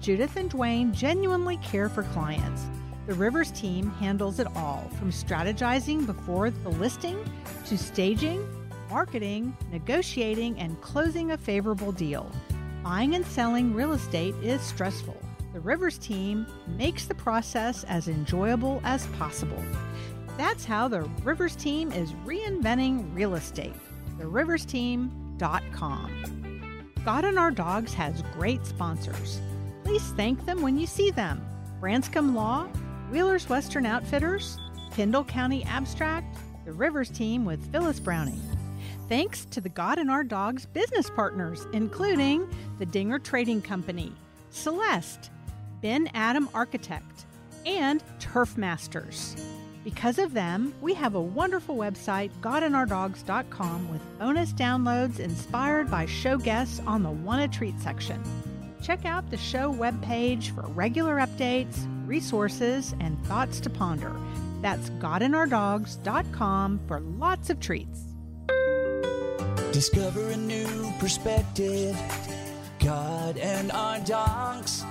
Judith 0.00 0.36
and 0.36 0.48
Dwayne 0.48 0.92
genuinely 0.92 1.56
care 1.56 1.88
for 1.88 2.04
clients. 2.04 2.62
The 3.08 3.14
Rivers 3.14 3.50
team 3.50 3.90
handles 3.90 4.38
it 4.38 4.46
all 4.54 4.88
from 5.00 5.10
strategizing 5.10 6.06
before 6.06 6.50
the 6.50 6.68
listing 6.68 7.18
to 7.66 7.76
staging, 7.76 8.46
marketing, 8.88 9.56
negotiating, 9.72 10.60
and 10.60 10.80
closing 10.80 11.32
a 11.32 11.38
favorable 11.38 11.90
deal. 11.90 12.30
Buying 12.84 13.16
and 13.16 13.26
selling 13.26 13.74
real 13.74 13.94
estate 13.94 14.36
is 14.44 14.60
stressful. 14.60 15.20
The 15.52 15.60
Rivers 15.60 15.98
team 15.98 16.46
makes 16.68 17.06
the 17.06 17.16
process 17.16 17.82
as 17.88 18.06
enjoyable 18.06 18.80
as 18.84 19.08
possible. 19.18 19.60
That's 20.36 20.64
how 20.64 20.86
the 20.86 21.00
Rivers 21.24 21.56
team 21.56 21.90
is 21.90 22.12
reinventing 22.24 23.12
real 23.12 23.34
estate. 23.34 23.74
TheRiversTeam.com. 24.18 26.88
God 27.04 27.24
and 27.24 27.38
Our 27.38 27.50
Dogs 27.50 27.94
has 27.94 28.22
great 28.34 28.64
sponsors. 28.66 29.40
Please 29.84 30.02
thank 30.16 30.44
them 30.44 30.62
when 30.62 30.78
you 30.78 30.86
see 30.86 31.10
them. 31.10 31.40
Branscombe 31.80 32.34
Law, 32.34 32.66
Wheeler's 33.10 33.48
Western 33.48 33.86
Outfitters, 33.86 34.58
Kendall 34.92 35.24
County 35.24 35.64
Abstract, 35.64 36.36
the 36.64 36.72
Rivers 36.72 37.08
team 37.08 37.44
with 37.44 37.72
Phyllis 37.72 38.00
Browning. 38.00 38.40
Thanks 39.08 39.46
to 39.46 39.60
the 39.60 39.70
God 39.70 39.98
and 39.98 40.10
Our 40.10 40.24
Dogs 40.24 40.66
business 40.66 41.08
partners, 41.08 41.66
including 41.72 42.46
the 42.78 42.84
Dinger 42.84 43.18
Trading 43.18 43.62
Company, 43.62 44.12
Celeste, 44.50 45.30
Ben 45.80 46.10
Adam 46.12 46.50
Architect, 46.52 47.24
and 47.64 48.02
Turf 48.18 48.58
Masters. 48.58 49.36
Because 49.88 50.18
of 50.18 50.34
them, 50.34 50.74
we 50.82 50.92
have 50.92 51.14
a 51.14 51.20
wonderful 51.20 51.74
website, 51.74 52.30
godandourdogs.com, 52.42 53.90
with 53.90 54.18
bonus 54.18 54.52
downloads 54.52 55.18
inspired 55.18 55.90
by 55.90 56.04
show 56.04 56.36
guests 56.36 56.78
on 56.86 57.02
the 57.02 57.10
Want 57.10 57.40
to 57.40 57.58
Treat 57.58 57.80
section. 57.80 58.22
Check 58.82 59.06
out 59.06 59.30
the 59.30 59.38
show 59.38 59.72
webpage 59.72 60.50
for 60.50 60.60
regular 60.72 61.16
updates, 61.16 61.86
resources, 62.06 62.94
and 63.00 63.18
thoughts 63.24 63.60
to 63.60 63.70
ponder. 63.70 64.14
That's 64.60 64.90
godandourdogs.com 64.90 66.80
for 66.86 67.00
lots 67.00 67.48
of 67.48 67.58
treats. 67.58 68.02
Discover 69.72 70.32
a 70.32 70.36
new 70.36 70.92
perspective. 70.98 71.98
God 72.78 73.38
and 73.38 73.72
our 73.72 74.00
dogs. 74.00 74.84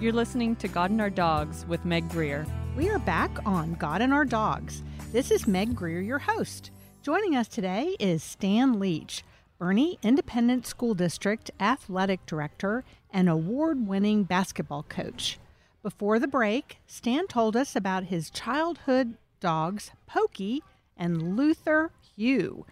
You're 0.00 0.12
listening 0.14 0.56
to 0.56 0.66
God 0.66 0.90
and 0.90 1.00
Our 1.00 1.10
Dogs 1.10 1.64
with 1.68 1.84
Meg 1.84 2.08
Greer. 2.08 2.44
We 2.76 2.88
are 2.88 3.00
back 3.00 3.30
on 3.44 3.74
God 3.74 4.00
and 4.00 4.14
Our 4.14 4.24
Dogs. 4.24 4.82
This 5.12 5.30
is 5.30 5.48
Meg 5.48 5.74
Greer, 5.74 6.00
your 6.00 6.20
host. 6.20 6.70
Joining 7.02 7.34
us 7.34 7.48
today 7.48 7.96
is 7.98 8.22
Stan 8.22 8.78
Leach, 8.78 9.24
Boerne 9.60 9.98
Independent 10.02 10.66
School 10.66 10.94
District 10.94 11.50
Athletic 11.58 12.24
Director 12.26 12.84
and 13.12 13.28
award 13.28 13.88
winning 13.88 14.22
basketball 14.22 14.84
coach. 14.84 15.38
Before 15.82 16.18
the 16.18 16.28
break, 16.28 16.78
Stan 16.86 17.26
told 17.26 17.56
us 17.56 17.74
about 17.74 18.04
his 18.04 18.30
childhood 18.30 19.16
dogs, 19.40 19.90
Pokey 20.06 20.62
and 20.96 21.36
Luther 21.36 21.90
Hugh. 22.16 22.66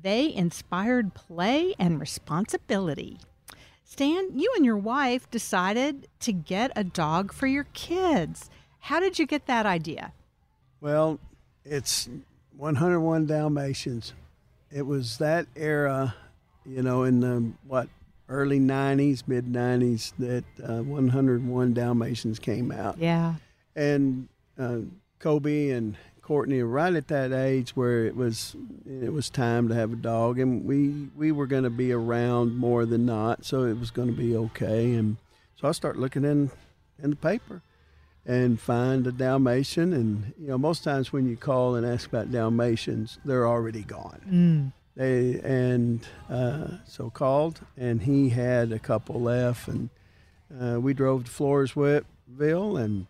They 0.00 0.32
inspired 0.32 1.14
play 1.14 1.74
and 1.78 2.00
responsibility. 2.00 3.18
Stan, 3.84 4.38
you 4.38 4.50
and 4.56 4.64
your 4.64 4.78
wife 4.78 5.30
decided 5.30 6.08
to 6.20 6.32
get 6.32 6.70
a 6.74 6.84
dog 6.84 7.32
for 7.32 7.46
your 7.46 7.64
kids. 7.74 8.48
How 8.82 8.98
did 8.98 9.16
you 9.16 9.26
get 9.26 9.46
that 9.46 9.64
idea? 9.64 10.12
Well, 10.80 11.20
it's 11.64 12.08
101 12.56 13.26
Dalmatians. 13.26 14.12
It 14.72 14.82
was 14.82 15.18
that 15.18 15.46
era, 15.54 16.16
you 16.66 16.82
know, 16.82 17.04
in 17.04 17.20
the 17.20 17.52
what 17.64 17.88
early 18.28 18.58
90s, 18.58 19.22
mid 19.28 19.46
90s, 19.46 20.12
that 20.18 20.44
uh, 20.68 20.82
101 20.82 21.74
Dalmatians 21.74 22.40
came 22.40 22.72
out. 22.72 22.98
Yeah. 22.98 23.34
And 23.76 24.26
uh, 24.58 24.78
Kobe 25.20 25.70
and 25.70 25.96
Courtney 26.20 26.58
are 26.58 26.66
right 26.66 26.92
at 26.92 27.06
that 27.06 27.32
age 27.32 27.76
where 27.76 28.04
it 28.04 28.16
was 28.16 28.56
it 28.84 29.12
was 29.12 29.30
time 29.30 29.68
to 29.68 29.76
have 29.76 29.92
a 29.92 29.96
dog, 29.96 30.40
and 30.40 30.64
we 30.64 31.08
we 31.16 31.30
were 31.30 31.46
going 31.46 31.64
to 31.64 31.70
be 31.70 31.92
around 31.92 32.56
more 32.56 32.84
than 32.84 33.06
not, 33.06 33.44
so 33.44 33.62
it 33.62 33.78
was 33.78 33.92
going 33.92 34.08
to 34.08 34.16
be 34.16 34.36
okay. 34.36 34.92
And 34.94 35.18
so 35.54 35.68
I 35.68 35.72
start 35.72 36.00
looking 36.00 36.24
in 36.24 36.50
in 37.00 37.10
the 37.10 37.16
paper 37.16 37.62
and 38.26 38.60
find 38.60 39.06
a 39.06 39.12
Dalmatian. 39.12 39.92
And 39.92 40.32
you 40.38 40.48
know, 40.48 40.58
most 40.58 40.84
times 40.84 41.12
when 41.12 41.28
you 41.28 41.36
call 41.36 41.74
and 41.74 41.86
ask 41.86 42.08
about 42.08 42.30
Dalmatians, 42.30 43.18
they're 43.24 43.46
already 43.46 43.82
gone. 43.82 44.20
Mm. 44.28 44.72
They 44.94 45.40
and 45.40 46.06
uh, 46.28 46.66
so 46.86 47.08
called, 47.10 47.60
and 47.78 48.02
he 48.02 48.28
had 48.28 48.72
a 48.72 48.78
couple 48.78 49.20
left, 49.20 49.68
and 49.68 49.88
uh, 50.60 50.80
we 50.80 50.92
drove 50.92 51.24
to 51.24 51.30
Floresville 51.30 52.04
and 52.82 53.06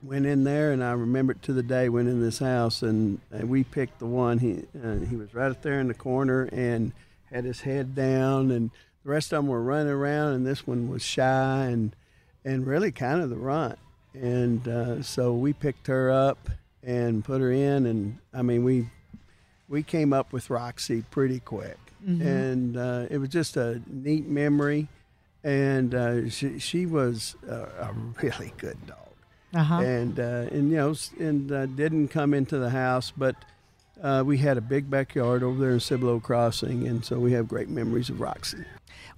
went 0.00 0.26
in 0.26 0.44
there. 0.44 0.70
And 0.70 0.82
I 0.82 0.92
remember 0.92 1.32
it 1.32 1.42
to 1.42 1.52
the 1.52 1.62
day. 1.62 1.88
Went 1.88 2.08
in 2.08 2.22
this 2.22 2.38
house, 2.38 2.82
and, 2.82 3.20
and 3.32 3.48
we 3.48 3.64
picked 3.64 3.98
the 3.98 4.06
one. 4.06 4.38
He 4.38 4.62
uh, 4.82 4.98
he 4.98 5.16
was 5.16 5.34
right 5.34 5.50
up 5.50 5.62
there 5.62 5.80
in 5.80 5.88
the 5.88 5.94
corner 5.94 6.48
and 6.52 6.92
had 7.32 7.44
his 7.44 7.62
head 7.62 7.96
down, 7.96 8.52
and 8.52 8.70
the 9.02 9.10
rest 9.10 9.32
of 9.32 9.38
them 9.38 9.48
were 9.48 9.62
running 9.62 9.92
around, 9.92 10.34
and 10.34 10.46
this 10.46 10.68
one 10.68 10.88
was 10.88 11.02
shy 11.02 11.64
and 11.64 11.96
and 12.44 12.64
really 12.64 12.92
kind 12.92 13.20
of 13.20 13.28
the 13.28 13.36
runt. 13.36 13.78
And 14.14 14.66
uh, 14.68 15.02
so 15.02 15.32
we 15.32 15.52
picked 15.52 15.86
her 15.86 16.10
up 16.10 16.50
and 16.82 17.24
put 17.24 17.40
her 17.40 17.50
in, 17.52 17.86
and 17.86 18.18
I 18.34 18.42
mean 18.42 18.64
we 18.64 18.88
we 19.68 19.82
came 19.82 20.12
up 20.12 20.32
with 20.32 20.50
Roxy 20.50 21.02
pretty 21.10 21.40
quick, 21.40 21.78
and 22.06 22.76
uh, 22.76 23.06
it 23.10 23.18
was 23.18 23.28
just 23.30 23.56
a 23.56 23.80
neat 23.86 24.26
memory. 24.28 24.88
And 25.44 25.94
uh, 25.94 26.28
she 26.28 26.58
she 26.58 26.86
was 26.86 27.34
a, 27.48 27.54
a 27.54 27.94
really 28.22 28.52
good 28.58 28.78
dog, 28.86 28.96
Uh-huh. 29.54 29.80
and 29.80 30.20
uh, 30.20 30.46
and 30.52 30.70
you 30.70 30.76
know 30.76 30.94
and 31.18 31.50
uh, 31.50 31.66
didn't 31.66 32.08
come 32.08 32.32
into 32.34 32.58
the 32.58 32.70
house, 32.70 33.12
but 33.16 33.34
uh, 34.02 34.22
we 34.26 34.38
had 34.38 34.56
a 34.56 34.60
big 34.60 34.88
backyard 34.90 35.42
over 35.42 35.58
there 35.60 35.72
in 35.72 35.80
Cibolo 35.80 36.20
Crossing, 36.20 36.86
and 36.86 37.04
so 37.04 37.18
we 37.18 37.32
have 37.32 37.48
great 37.48 37.68
memories 37.68 38.08
of 38.10 38.20
Roxy. 38.20 38.64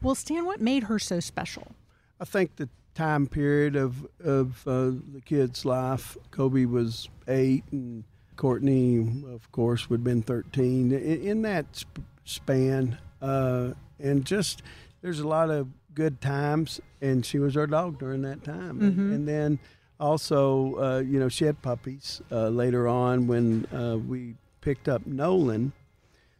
Well, 0.03 0.15
Stan, 0.15 0.45
what 0.47 0.61
made 0.61 0.85
her 0.85 0.99
so 0.99 1.21
special? 1.21 1.73
I 2.21 2.25
think 2.25 2.57
the 2.57 2.69
time 2.95 3.27
period 3.27 3.77
of 3.77 4.07
of 4.25 4.67
uh, 4.67 4.93
the 5.13 5.21
kid's 5.25 5.65
life. 5.65 6.17
Kobe 6.31 6.65
was 6.65 7.09
eight, 7.29 7.65
and 7.73 8.05
Courtney, 8.37 8.99
of 9.33 9.51
course, 9.53 9.89
would 9.91 10.01
have 10.01 10.05
been 10.05 10.23
thirteen. 10.23 10.93
In, 10.93 11.23
in 11.23 11.43
that 11.43 11.67
sp- 11.75 12.03
span, 12.25 12.99
uh, 13.23 13.71
and 13.99 14.25
just 14.25 14.63
there's 15.03 15.21
a 15.21 15.29
lot 15.29 15.51
of 15.51 15.69
good 15.95 16.21
times, 16.21 16.81
and 17.01 17.25
she 17.25 17.39
was 17.39 17.57
our 17.57 17.67
dog 17.67 17.99
during 17.99 18.23
that 18.23 18.43
time. 18.43 18.81
And, 18.81 19.13
and 19.13 19.29
then 19.29 19.59
also, 20.01 20.75
uh, 20.77 20.99
you 21.01 21.21
know, 21.21 21.29
she 21.29 21.45
had 21.45 21.61
puppies 21.63 22.21
uh, 22.33 22.49
later 22.49 22.89
on 22.89 23.27
when 23.29 23.67
uh, 23.73 23.97
we 23.97 24.35
picked 24.61 24.89
up 24.89 25.07
Nolan 25.07 25.73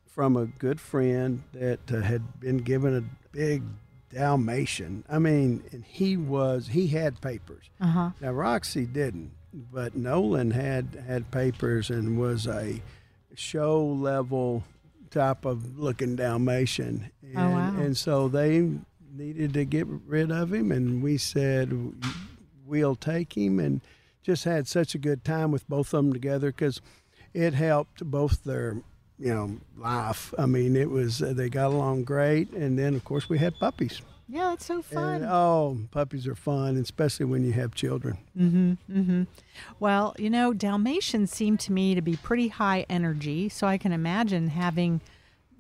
from 0.07 0.37
a 0.37 0.47
good 0.47 0.81
friend 0.81 1.43
that 1.53 1.79
uh, 1.93 2.01
had 2.01 2.41
been 2.41 2.57
given 2.59 2.97
a 2.97 3.03
big 3.37 3.63
Dalmatian. 4.15 5.05
I 5.09 5.19
mean, 5.19 5.63
and 5.73 5.85
he 5.85 6.17
was 6.17 6.69
he 6.69 6.87
had 6.89 7.21
papers. 7.21 7.65
Uh 7.81 7.87
huh. 7.87 8.11
Now 8.21 8.33
Roxy 8.33 8.87
didn't, 8.87 9.33
but 9.53 9.95
Nolan 9.97 10.53
had 10.53 11.03
had 11.07 11.31
papers 11.31 11.91
and 11.91 12.19
was 12.19 12.47
a 12.47 12.81
show 13.35 13.85
level 13.85 14.65
type 15.11 15.45
of 15.45 15.79
looking 15.79 16.17
Dalmatian. 16.17 17.11
And, 17.23 17.37
Oh, 17.39 17.51
wow. 17.51 17.77
and 17.81 17.97
so 17.97 18.29
they 18.29 18.69
needed 19.13 19.53
to 19.55 19.65
get 19.65 19.87
rid 19.89 20.31
of 20.33 20.53
him, 20.53 20.73
and 20.73 21.03
we 21.03 21.17
said 21.19 21.93
we'll 22.67 22.97
take 22.97 23.37
him, 23.37 23.59
and 23.61 23.81
just 24.23 24.45
had 24.45 24.67
such 24.67 24.95
a 24.95 24.99
good 24.99 25.25
time 25.25 25.51
with 25.53 25.69
both 25.69 25.93
of 25.93 26.05
them 26.05 26.13
together 26.13 26.49
because 26.51 26.81
it 27.35 27.55
helped 27.55 28.05
both 28.05 28.43
their 28.45 28.79
you 29.25 29.35
know, 29.35 29.57
life. 29.79 30.35
I 30.39 30.45
mean, 30.45 30.77
it 30.77 30.91
was 30.91 31.23
uh, 31.23 31.33
they 31.33 31.49
got 31.49 31.69
along 31.69 32.05
great, 32.05 32.51
and 32.53 32.79
then 32.79 32.95
of 32.95 33.05
course 33.05 33.27
we 33.29 33.39
had 33.39 33.59
puppies. 33.59 34.03
Yeah, 34.29 34.53
it's 34.53 34.67
so 34.67 34.83
fun. 34.83 35.23
And, 35.23 35.25
oh, 35.27 35.79
puppies 35.91 36.27
are 36.27 36.35
fun, 36.35 36.77
especially 36.77 37.27
when 37.27 37.45
you 37.45 37.53
have 37.53 37.75
children. 37.75 38.19
Mm-hmm. 38.39 38.73
Mm-hmm. 38.91 39.23
Well, 39.81 40.15
you 40.19 40.29
know, 40.31 40.53
Dalmatians 40.53 41.31
seem 41.31 41.57
to 41.59 41.73
me 41.73 41.95
to 41.95 42.03
be 42.03 42.17
pretty 42.17 42.49
high 42.49 42.85
energy, 42.91 43.49
so 43.49 43.67
I 43.67 43.79
can 43.79 43.93
imagine 43.93 44.49
having 44.49 45.01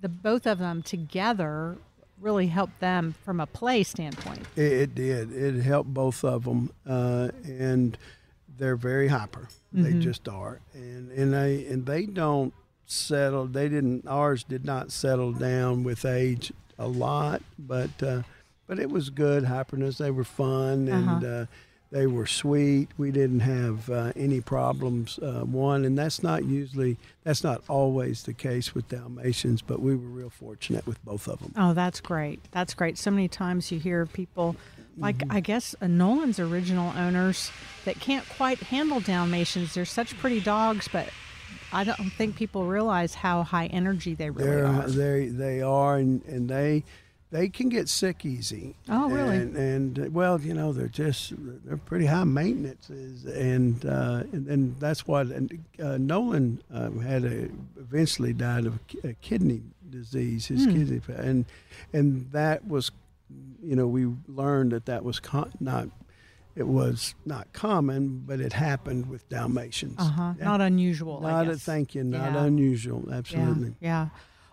the 0.00 0.09
both 0.11 0.47
of 0.47 0.59
them 0.59 0.83
together 0.83 1.76
really 2.21 2.47
helped 2.49 2.80
them 2.80 3.14
from 3.25 3.40
a 3.40 3.47
play 3.47 3.83
standpoint. 3.83 4.42
It, 4.56 4.73
it 4.73 4.94
did. 4.94 5.33
It 5.33 5.62
helped 5.62 5.92
both 5.92 6.23
of 6.25 6.44
them, 6.44 6.71
uh, 6.87 7.30
and 7.44 7.97
they're 8.59 8.76
very 8.76 9.09
hyper. 9.09 9.49
They 9.73 9.92
Mhm. 9.94 10.00
just 10.00 10.28
are, 10.28 10.61
and 10.75 11.11
and 11.12 11.33
they 11.33 11.66
and 11.66 11.85
they 11.87 12.06
don't 12.06 12.52
settle. 12.87 13.47
They 13.47 13.69
didn't. 13.69 14.07
Ours 14.07 14.45
did 14.45 14.64
not 14.64 14.93
settle 14.93 15.33
down 15.33 15.85
with 15.85 16.05
age 16.05 16.53
a 16.79 16.88
lot, 16.88 17.43
but 17.59 18.03
uh, 18.03 18.23
but 18.67 18.79
it 18.79 18.91
was 18.91 19.11
good 19.11 19.45
hyperness. 19.45 19.99
They 19.99 20.11
were 20.11 20.25
fun 20.25 20.88
and. 20.88 21.09
Uh-huh. 21.09 21.26
Uh, 21.26 21.47
they 21.95 22.09
were 22.09 22.26
sweet. 22.26 22.88
We 22.99 23.12
didn't 23.12 23.38
have 23.41 23.88
uh, 23.88 24.12
any 24.17 24.41
problems. 24.41 25.17
Uh, 25.23 25.43
one, 25.43 25.85
and 25.85 25.97
that's 25.97 26.25
not 26.25 26.45
usually, 26.45 26.97
that's 27.23 27.45
not 27.45 27.62
always 27.69 28.25
the 28.25 28.33
case 28.33 28.75
with 28.75 28.88
Dalmatians, 28.88 29.62
but 29.62 29.81
we 29.81 29.95
were 29.95 30.09
real 30.09 30.31
fortunate 30.31 30.88
with 30.88 31.03
both 31.05 31.29
of 31.29 31.38
them. 31.38 31.53
Oh, 31.57 31.73
that's 31.73 32.00
great. 32.00 32.41
That's 32.50 32.75
great. 32.75 32.99
So 32.99 33.12
many 33.12 33.29
times 33.29 33.71
you 33.71 33.79
hear 33.79 34.07
people, 34.07 34.57
like 34.99 35.23
I 35.31 35.38
guess 35.38 35.76
uh, 35.81 35.87
Nolan's 35.87 36.41
original 36.41 36.93
owners, 36.99 37.53
that 37.85 38.00
can't 38.00 38.29
quite 38.29 38.59
handle 38.59 38.99
Dalmatians. 38.99 39.75
They're 39.75 39.85
such 39.85 40.19
pretty 40.19 40.41
dogs, 40.41 40.88
but 40.93 41.09
I 41.75 41.85
don't 41.85 42.11
think 42.12 42.37
people 42.37 42.64
realize 42.66 43.14
how 43.14 43.43
high 43.43 43.66
energy 43.66 44.14
they 44.14 44.31
really 44.31 44.50
They're, 44.50 44.66
are. 44.66 44.88
they 44.88 45.26
they 45.28 45.61
are, 45.61 45.97
and, 45.97 46.25
and 46.26 46.49
they 46.49 46.85
they 47.31 47.49
can 47.49 47.69
get 47.69 47.88
sick 47.88 48.25
easy. 48.25 48.76
Oh, 48.88 49.11
really? 49.11 49.37
And, 49.38 49.57
and 49.57 49.99
uh, 49.99 50.11
well, 50.11 50.40
you 50.40 50.54
know, 50.54 50.73
they're 50.73 50.87
just 50.87 51.33
they're 51.64 51.76
pretty 51.76 52.07
high 52.07 52.23
maintenance, 52.25 52.88
and 52.88 53.85
uh, 53.85 54.23
and, 54.33 54.47
and 54.49 54.76
that's 54.78 55.07
what. 55.07 55.26
And 55.28 55.64
uh, 55.83 55.97
Nolan 55.99 56.62
uh, 56.73 56.90
had 56.90 57.25
a 57.25 57.49
eventually 57.76 58.33
died 58.33 58.66
of 58.66 58.78
a 59.02 59.14
kidney 59.14 59.62
disease, 59.90 60.47
his 60.47 60.64
Hmm. 60.64 60.73
kidney, 60.75 61.00
and 61.16 61.45
and 61.93 62.31
that 62.31 62.66
was, 62.69 62.93
you 63.62 63.75
know, 63.75 63.88
we 63.88 64.07
learned 64.28 64.71
that 64.73 64.87
that 64.87 65.02
was 65.04 65.19
con- 65.19 65.52
not. 65.59 65.88
It 66.56 66.68
was 66.68 67.14
not 67.25 67.52
common, 67.52 68.23
but 68.26 68.40
it 68.40 68.52
happened 68.52 69.06
with 69.08 69.28
Dalmatians. 69.28 69.96
Uh 69.99 70.04
huh. 70.04 70.34
Yeah. 70.38 70.44
Not 70.44 70.61
unusual. 70.61 71.20
Not 71.20 71.49
a 71.49 71.56
thank 71.56 71.94
you, 71.94 72.04
not 72.04 72.32
Yeah. 72.32 72.44
unusual, 72.44 73.08
absolutely. 73.12 73.75
Yeah, 73.80 74.04
yeah. 74.04 74.08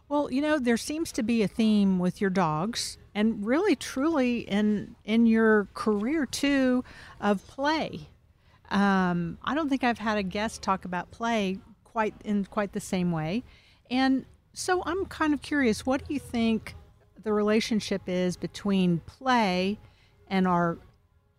Well, 0.10 0.32
you 0.32 0.42
know, 0.42 0.60
there 0.60 0.78
seems 0.78 1.12
to 1.14 1.24
be 1.24 1.42
a 1.44 1.48
theme 1.48 2.00
with 2.00 2.20
your 2.20 2.30
dogs, 2.32 2.98
and 3.16 3.46
really, 3.46 3.76
truly, 3.76 4.40
in 4.40 4.96
in 5.06 5.26
your 5.26 5.68
career 5.74 6.26
too, 6.26 6.84
of 7.20 7.46
play. 7.48 8.10
Um, 8.70 9.38
I 9.44 9.54
don't 9.54 9.70
think 9.70 9.84
I've 9.84 10.00
had 10.00 10.18
a 10.18 10.24
guest 10.24 10.62
talk 10.62 10.86
about 10.86 11.12
play 11.12 11.60
quite 11.84 12.14
in 12.26 12.46
quite 12.46 12.72
the 12.74 12.80
same 12.80 13.12
way, 13.12 13.44
and 13.90 14.26
so 14.54 14.82
I'm 14.86 15.06
kind 15.06 15.34
of 15.34 15.42
curious. 15.42 15.86
What 15.86 16.08
do 16.08 16.14
you 16.14 16.20
think 16.20 16.76
the 17.24 17.32
relationship 17.32 18.02
is 18.08 18.36
between 18.38 19.00
play 19.06 19.78
and 20.28 20.48
our 20.48 20.80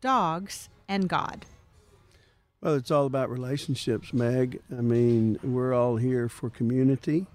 dogs 0.03 0.69
and 0.87 1.09
God? 1.09 1.47
Well, 2.61 2.75
it's 2.75 2.91
all 2.91 3.07
about 3.07 3.31
relationships, 3.31 4.13
Meg. 4.13 4.61
I 4.71 4.83
mean, 4.83 5.39
we're 5.43 5.73
all 5.73 5.97
here 5.97 6.29
for 6.29 6.51
community. 6.51 7.27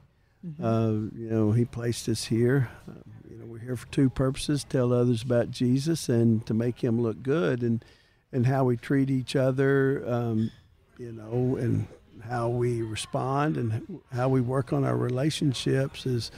Uh, 0.61 0.93
you 1.13 1.29
know, 1.29 1.51
He 1.51 1.65
placed 1.65 2.07
us 2.07 2.25
here. 2.25 2.69
Uh, 2.87 2.93
you 3.29 3.37
know, 3.37 3.45
we're 3.45 3.57
here 3.59 3.75
for 3.75 3.87
two 3.87 4.09
purposes: 4.09 4.63
tell 4.63 4.93
others 4.93 5.23
about 5.23 5.51
Jesus 5.51 6.07
and 6.07 6.45
to 6.45 6.53
make 6.53 6.81
Him 6.81 7.01
look 7.01 7.23
good, 7.23 7.63
and 7.63 7.83
and 8.31 8.45
how 8.45 8.63
we 8.63 8.77
treat 8.77 9.09
each 9.09 9.35
other. 9.35 10.03
Um, 10.07 10.51
you 10.97 11.11
know, 11.11 11.57
and 11.57 11.87
how 12.23 12.49
we 12.49 12.81
respond 12.81 13.57
and 13.57 14.01
how 14.11 14.29
we 14.29 14.41
work 14.41 14.73
on 14.73 14.83
our 14.83 14.97
relationships 14.97 16.05
is 16.05 16.31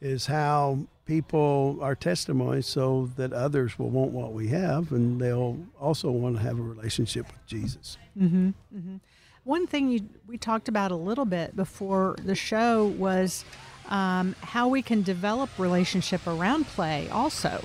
is 0.00 0.26
how 0.26 0.78
people 1.06 1.78
our 1.82 1.94
testimony 1.94 2.62
so 2.62 3.10
that 3.16 3.32
others 3.32 3.78
will 3.78 3.90
want 3.90 4.10
what 4.12 4.32
we 4.32 4.48
have 4.48 4.90
and 4.92 5.20
they'll 5.20 5.58
also 5.80 6.10
want 6.10 6.36
to 6.36 6.42
have 6.42 6.58
a 6.58 6.62
relationship 6.62 7.26
with 7.26 7.46
Jesus. 7.46 7.98
Mm-hmm. 8.18 8.50
hmm 8.72 8.96
One 9.44 9.66
thing 9.66 9.90
you, 9.90 10.00
we 10.26 10.38
talked 10.38 10.68
about 10.68 10.90
a 10.90 10.96
little 10.96 11.26
bit 11.26 11.54
before 11.54 12.16
the 12.24 12.34
show 12.34 12.86
was 12.86 13.44
um, 13.88 14.34
how 14.40 14.68
we 14.68 14.80
can 14.80 15.02
develop 15.02 15.50
relationship 15.58 16.26
around 16.26 16.66
play. 16.68 17.08
Also, 17.10 17.60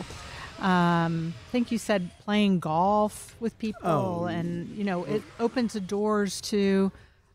um, 0.60 1.34
I 1.48 1.52
think 1.52 1.72
you 1.72 1.78
said 1.78 2.10
playing 2.20 2.60
golf 2.60 3.36
with 3.40 3.58
people, 3.60 3.80
Oh. 3.90 4.26
and 4.26 4.68
you 4.78 4.84
know 4.84 5.06
it 5.06 5.24
opens 5.40 5.72
the 5.74 5.80
doors 5.80 6.42
to 6.42 6.92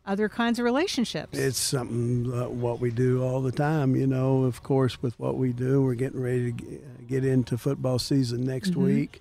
other 0.07 0.29
kinds 0.29 0.59
of 0.59 0.65
relationships. 0.65 1.37
It's 1.37 1.57
something 1.59 2.31
uh, 2.31 2.49
what 2.49 2.79
we 2.79 2.91
do 2.91 3.23
all 3.23 3.41
the 3.41 3.51
time. 3.51 3.95
You 3.95 4.07
know, 4.07 4.43
of 4.43 4.61
course, 4.63 5.01
with 5.01 5.19
what 5.19 5.35
we 5.37 5.51
do, 5.53 5.81
we're 5.81 5.95
getting 5.95 6.21
ready 6.21 6.51
to 6.53 6.81
get 7.07 7.25
into 7.25 7.57
football 7.57 7.99
season 7.99 8.43
next 8.43 8.71
Mhm. 8.73 8.83
week, 8.85 9.19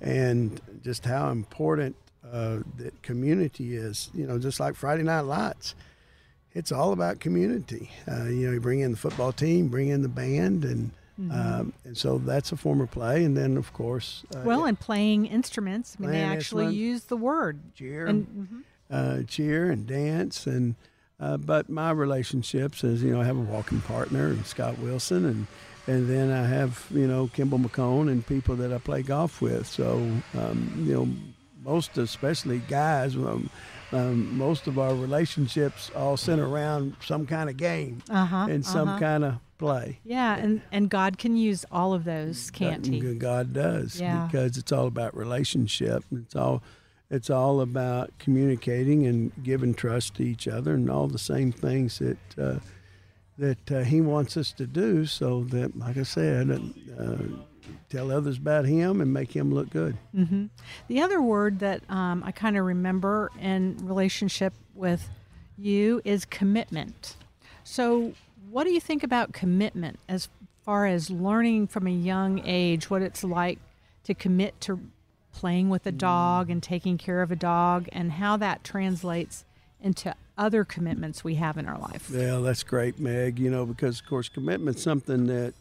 and 0.00 0.60
just 0.82 1.04
how 1.04 1.30
important 1.30 1.96
uh, 2.32 2.60
that 2.78 3.00
community 3.02 3.76
is. 3.76 4.10
You 4.14 4.26
know, 4.26 4.38
just 4.38 4.58
like 4.58 4.74
Friday 4.74 5.02
Night 5.04 5.20
Lights, 5.20 5.74
it's 6.52 6.72
all 6.72 6.92
about 6.92 7.20
community. 7.20 7.90
Uh, 8.10 8.24
you 8.24 8.46
know, 8.46 8.52
you 8.54 8.60
bring 8.60 8.80
in 8.80 8.90
the 8.92 8.96
football 8.96 9.30
team, 9.32 9.68
bring 9.68 9.88
in 9.88 10.02
the 10.02 10.08
band, 10.08 10.64
and 10.64 10.90
Mhm. 11.20 11.30
um, 11.60 11.72
and 11.84 11.96
so 11.96 12.18
that's 12.18 12.50
a 12.50 12.56
form 12.56 12.80
of 12.80 12.90
play. 12.90 13.22
And 13.24 13.36
then, 13.36 13.56
of 13.56 13.72
course, 13.72 14.24
uh, 14.34 14.42
well, 14.44 14.64
and 14.64 14.80
playing 14.80 15.26
instruments. 15.26 15.96
I 15.96 16.02
mean, 16.02 16.10
they 16.10 16.22
actually 16.22 16.64
instrument. 16.64 16.74
use 16.74 17.04
the 17.04 17.16
word. 17.16 17.60
cheer. 17.74 18.06
And, 18.06 18.26
mhm. 18.26 18.62
Uh, 18.96 19.22
cheer 19.34 19.70
and 19.74 19.86
dance 19.86 20.46
and 20.46 20.74
uh, 21.20 21.36
but 21.36 21.68
my 21.68 21.90
relationships 21.90 22.78
is 22.84 23.02
you 23.02 23.10
know 23.12 23.20
I 23.20 23.24
have 23.24 23.36
a 23.36 23.40
walking 23.54 23.80
partner 23.80 24.26
and 24.28 24.44
Scott 24.46 24.78
Wilson 24.78 25.24
and 25.32 25.46
and 25.86 26.08
then 26.08 26.30
I 26.30 26.46
have 26.46 26.72
you 26.90 27.06
know 27.06 27.22
Kimball 27.36 27.58
McCone 27.58 28.06
and 28.12 28.26
people 28.34 28.54
that 28.56 28.72
I 28.72 28.78
play 28.78 29.02
golf 29.02 29.40
with 29.42 29.66
so 29.66 29.88
um, 30.38 30.58
you 30.86 30.94
know 30.94 31.08
most 31.64 31.96
especially 31.98 32.58
guys 32.68 33.16
um, 33.16 33.48
um, 33.92 34.36
most 34.46 34.66
of 34.66 34.78
our 34.78 34.94
relationships 34.94 35.90
all 35.96 36.16
center 36.16 36.46
around 36.48 36.94
some 37.04 37.26
kind 37.26 37.48
of 37.50 37.56
game 37.56 38.02
Uh-huh, 38.10 38.46
and 38.50 38.64
some 38.64 38.88
uh-huh. 38.88 38.98
kind 38.98 39.24
of 39.24 39.34
play 39.58 39.98
Yeah, 40.04 40.36
and 40.36 40.60
and 40.72 40.90
God 40.90 41.16
can 41.16 41.36
use 41.36 41.64
all 41.70 41.94
of 41.94 42.02
those, 42.04 42.50
can't 42.50 42.84
He? 42.86 42.98
God- 43.00 43.18
God 43.20 43.46
does 43.52 44.00
Yeah. 44.00 44.26
because 44.26 44.58
it's 44.58 44.72
all 44.72 44.86
about 44.88 45.16
relationship. 45.16 46.04
It's 46.12 46.34
all 46.36 46.60
it's 47.10 47.30
all 47.30 47.60
about 47.60 48.10
communicating 48.18 49.06
and 49.06 49.32
giving 49.42 49.74
trust 49.74 50.14
to 50.14 50.22
each 50.22 50.48
other 50.48 50.74
and 50.74 50.90
all 50.90 51.06
the 51.06 51.18
same 51.18 51.52
things 51.52 51.98
that 51.98 52.18
uh, 52.38 52.58
that 53.38 53.72
uh, 53.72 53.82
He 53.82 54.00
wants 54.00 54.36
us 54.36 54.52
to 54.52 54.66
do. 54.66 55.06
So 55.06 55.44
that, 55.44 55.76
like 55.76 55.96
I 55.96 56.02
said, 56.02 56.50
uh, 56.98 57.16
tell 57.90 58.10
others 58.10 58.38
about 58.38 58.64
Him 58.64 59.00
and 59.00 59.12
make 59.12 59.32
Him 59.32 59.52
look 59.52 59.70
good. 59.70 59.96
hmm 60.14 60.46
The 60.88 61.00
other 61.00 61.20
word 61.20 61.58
that 61.60 61.82
um, 61.90 62.22
I 62.24 62.32
kind 62.32 62.56
of 62.56 62.64
remember 62.64 63.30
in 63.40 63.76
relationship 63.82 64.54
with 64.74 65.08
you 65.56 66.00
is 66.04 66.24
commitment. 66.24 67.16
So, 67.64 68.12
what 68.50 68.64
do 68.64 68.72
you 68.72 68.80
think 68.80 69.02
about 69.02 69.32
commitment 69.32 69.98
as 70.08 70.28
far 70.64 70.86
as 70.86 71.10
learning 71.10 71.66
from 71.66 71.86
a 71.86 71.90
young 71.90 72.40
age 72.44 72.88
what 72.90 73.02
it's 73.02 73.24
like 73.24 73.58
to 74.04 74.14
commit 74.14 74.60
to 74.62 74.80
playing 75.34 75.68
with 75.68 75.84
a 75.86 75.92
dog 75.92 76.48
and 76.48 76.62
taking 76.62 76.96
care 76.96 77.20
of 77.20 77.30
a 77.30 77.36
dog 77.36 77.88
and 77.92 78.12
how 78.12 78.36
that 78.38 78.64
translates 78.64 79.44
into 79.82 80.14
other 80.38 80.64
commitments 80.64 81.22
we 81.22 81.34
have 81.34 81.58
in 81.58 81.66
our 81.66 81.78
life? 81.78 82.08
Yeah, 82.10 82.38
that's 82.38 82.62
great, 82.62 82.98
Meg. 82.98 83.38
You 83.38 83.50
know, 83.50 83.66
because 83.66 84.00
of 84.00 84.06
course, 84.06 84.28
commitment's 84.28 84.82
something 84.82 85.26
that 85.26 85.52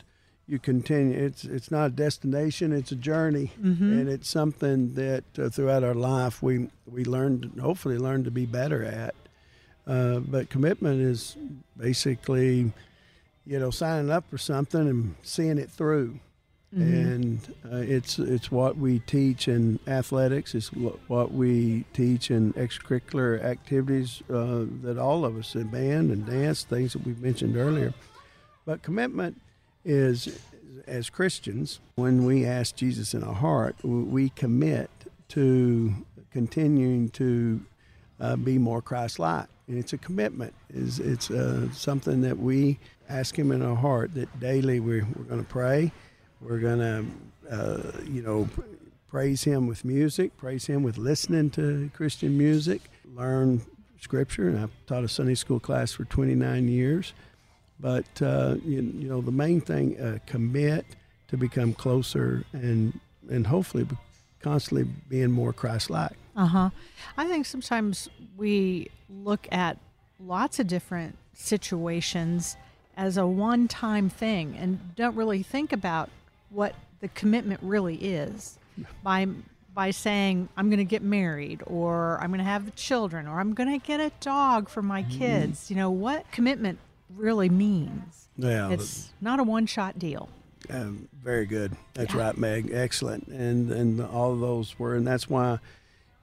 you 0.47 0.59
continue. 0.59 1.17
It's 1.17 1.43
it's 1.45 1.71
not 1.71 1.86
a 1.88 1.89
destination; 1.89 2.71
it's 2.73 2.91
a 2.91 2.95
journey, 2.95 3.51
Mhm. 3.62 3.81
and 3.99 4.09
it's 4.09 4.29
something 4.29 4.93
that 4.95 5.23
uh, 5.39 5.49
throughout 5.49 5.83
our 5.83 5.93
life 5.95 6.41
we 6.43 6.69
we 6.86 7.03
learn, 7.05 7.51
hopefully, 7.59 7.97
learn 7.97 8.23
to 8.25 8.31
be 8.31 8.45
better 8.45 8.83
at. 8.83 9.15
Uh, 9.88 10.19
but 10.19 10.49
commitment 10.49 11.01
is 11.01 11.36
basically, 11.77 12.71
you 13.45 13.59
know, 13.59 13.69
signing 13.71 14.09
up 14.12 14.23
for 14.29 14.38
something 14.38 14.88
and 14.88 15.15
seeing 15.23 15.57
it 15.57 15.69
through. 15.69 16.19
Mhm. 16.75 16.81
And 16.81 17.55
uh, 17.71 17.77
it's 17.77 18.17
it's 18.17 18.51
what 18.51 18.77
we 18.77 18.99
teach 18.99 19.47
in 19.47 19.79
athletics. 19.86 20.55
It's 20.55 20.69
what 20.69 21.31
we 21.31 21.86
teach 21.93 22.31
in 22.31 22.53
extracurricular 22.53 23.43
activities 23.43 24.23
uh, 24.29 24.65
that 24.81 24.97
all 24.97 25.23
of 25.23 25.38
us 25.38 25.53
in 25.55 25.67
band 25.67 26.12
and 26.12 26.25
dance, 26.25 26.63
things 26.63 26.93
that 26.93 27.05
we've 27.05 27.21
mentioned 27.21 27.57
earlier. 27.57 27.93
But 28.65 28.81
commitment 28.81 29.39
is, 29.86 30.39
as 30.88 31.09
Christians, 31.09 31.79
when 31.95 32.25
we 32.25 32.45
ask 32.45 32.75
Jesus 32.75 33.13
in 33.13 33.23
our 33.23 33.36
heart, 33.36 33.75
we 33.83 34.29
commit 34.29 34.89
to 35.29 35.93
continuing 36.31 37.09
to 37.09 37.62
uh, 38.19 38.36
be 38.36 38.57
more 38.57 38.81
Christ-like. 38.81 39.47
And 39.67 39.77
it's 39.77 39.93
a 39.93 39.97
commitment. 39.97 40.53
Is 40.73 40.99
it's 40.99 41.29
uh, 41.29 41.71
something 41.71 42.21
that 42.21 42.39
we 42.39 42.79
ask 43.09 43.38
Him 43.38 43.51
in 43.51 43.62
our 43.62 43.75
heart 43.75 44.13
that 44.15 44.39
daily 44.39 44.79
we're, 44.79 45.05
we're 45.15 45.25
going 45.25 45.43
to 45.43 45.49
pray. 45.49 45.91
We're 46.43 46.60
going 46.60 46.79
to, 46.79 47.06
uh, 47.49 47.91
you 48.06 48.21
know, 48.21 48.49
praise 49.08 49.43
Him 49.43 49.65
with 49.65 49.86
music, 49.86 50.36
praise 50.36 50.65
Him 50.65 50.84
with 50.84 50.97
listening 50.97 51.49
to 51.51 51.89
Christian 51.93 52.38
music, 52.38 52.82
learn 53.15 53.62
Scripture. 54.01 54.49
And 54.49 54.60
I've 54.60 54.71
taught 54.86 55.06
a 55.06 55.08
Sunday 55.08 55.36
school 55.36 55.62
class 55.62 55.93
for 55.93 56.03
29 56.03 56.67
years. 56.67 57.13
But 57.79 58.21
uh, 58.21 58.56
you, 58.65 58.82
you 58.82 59.08
know, 59.08 59.21
the 59.21 59.32
main 59.32 59.62
thing, 59.62 59.99
uh, 59.99 60.19
commit 60.25 60.86
to 61.29 61.38
become 61.38 61.73
closer 61.73 62.43
and 62.51 62.99
and 63.29 63.47
hopefully 63.47 63.88
constantly 64.41 64.84
being 65.08 65.32
more 65.32 65.53
Christ-like. 65.53 66.12
Uh 66.36 66.45
huh. 66.45 66.69
I 67.17 67.27
think 67.27 67.45
sometimes 67.45 68.10
we 68.36 68.89
look 69.10 69.47
at 69.51 69.77
lots 70.19 70.60
of 70.60 70.67
different 70.67 71.17
situations 71.34 72.58
as 72.97 73.17
a 73.17 73.25
one 73.25 73.67
time 73.67 74.10
thing 74.10 74.58
and 74.58 74.95
don't 74.95 75.15
really 75.15 75.41
think 75.41 75.71
about 75.71 76.10
what 76.54 76.76
the 77.02 77.08
commitment 77.10 77.60
really 77.63 77.96
is 77.96 78.58
by 79.04 79.28
by 79.74 79.89
saying 79.92 80.50
I'm 80.56 80.70
going 80.70 80.78
to 80.78 80.86
get 80.86 81.02
married 81.02 81.63
or 81.66 82.20
I'm 82.22 82.28
going 82.28 82.38
to 82.38 82.46
have 82.46 82.76
children 82.76 83.28
or 83.28 83.39
I'm 83.39 83.54
going 83.54 83.80
to 83.80 83.86
get 83.86 84.00
a 84.00 84.12
dog 84.20 84.70
for 84.70 84.82
my 84.84 85.04
kids. 85.04 85.70
You 85.70 85.76
know 85.76 85.89
what 85.89 86.30
commitment 86.32 86.80
really 87.16 87.50
means. 87.50 88.28
Yeah, 88.38 88.72
It's 88.72 89.12
not 89.22 89.39
a 89.39 89.44
one 89.44 89.66
shot 89.66 90.00
deal. 90.00 90.30
Um, 90.70 91.08
very 91.22 91.46
good. 91.46 91.76
That's 91.94 92.13
right, 92.16 92.38
Meg. 92.38 92.72
Excellent. 92.72 93.28
And 93.28 93.72
and 93.72 94.02
all 94.02 94.32
of 94.34 94.39
those 94.39 94.80
were, 94.80 94.96
and 94.96 95.06
that's 95.06 95.30
why, 95.30 95.60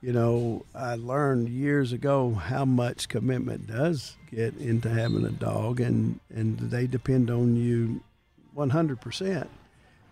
you 0.01 0.13
know, 0.13 0.65
I 0.75 0.95
learned 0.95 1.49
years 1.51 1.93
ago 1.93 2.33
how 2.33 2.65
much 2.65 3.09
commitment 3.09 3.67
does 3.67 4.17
get 4.31 4.57
into 4.57 4.89
having 4.89 5.25
a 5.27 5.31
dog, 5.31 5.81
and 5.81 6.21
and 6.35 6.59
they 6.59 6.87
depend 6.87 7.31
on 7.31 7.55
you, 7.57 8.01
one 8.55 8.71
hundred 8.71 9.01
percent. 9.01 9.51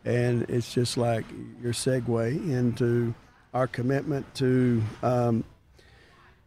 And 0.04 0.48
it's 0.48 0.72
just 0.72 0.96
like 0.96 1.24
your 1.62 1.72
segue 1.72 2.32
into 2.50 3.14
our 3.52 3.66
commitment 3.66 4.32
to, 4.36 4.82
um, 5.02 5.44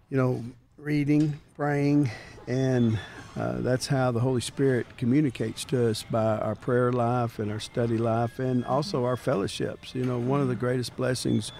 you 0.10 0.18
know, 0.18 0.44
reading, 0.78 1.40
praying, 1.56 2.10
and 2.48 2.98
uh, 3.38 3.60
that's 3.60 3.88
how 3.88 4.12
the 4.12 4.20
Holy 4.20 4.42
Spirit 4.42 4.86
communicates 4.98 5.64
to 5.66 5.90
us 5.90 6.04
by 6.04 6.38
our 6.38 6.56
prayer 6.56 6.92
life 6.92 7.40
and 7.40 7.52
our 7.52 7.60
study 7.60 7.98
life, 7.98 8.40
and 8.40 8.66
also 8.66 9.06
our 9.06 9.18
fellowships. 9.18 9.96
You 9.96 10.06
know, 10.06 10.18
one 10.18 10.42
of 10.42 10.48
the 10.48 10.56
greatest 10.56 10.96
blessings 10.96 11.52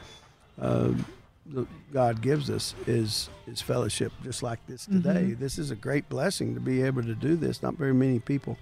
uh, 0.60 0.92
God 1.92 2.22
gives 2.22 2.50
us 2.50 2.76
is 2.88 3.30
is 3.48 3.62
fellowship, 3.62 4.12
just 4.24 4.44
like 4.44 4.66
this 4.68 4.86
today. 4.86 5.34
This 5.34 5.58
is 5.58 5.72
a 5.72 5.76
great 5.76 6.08
blessing 6.10 6.54
to 6.56 6.60
be 6.60 6.82
able 6.82 7.04
to 7.04 7.16
do 7.16 7.36
this. 7.36 7.62
Not 7.62 7.76
very 7.76 7.94
many 7.94 8.20
people 8.20 8.58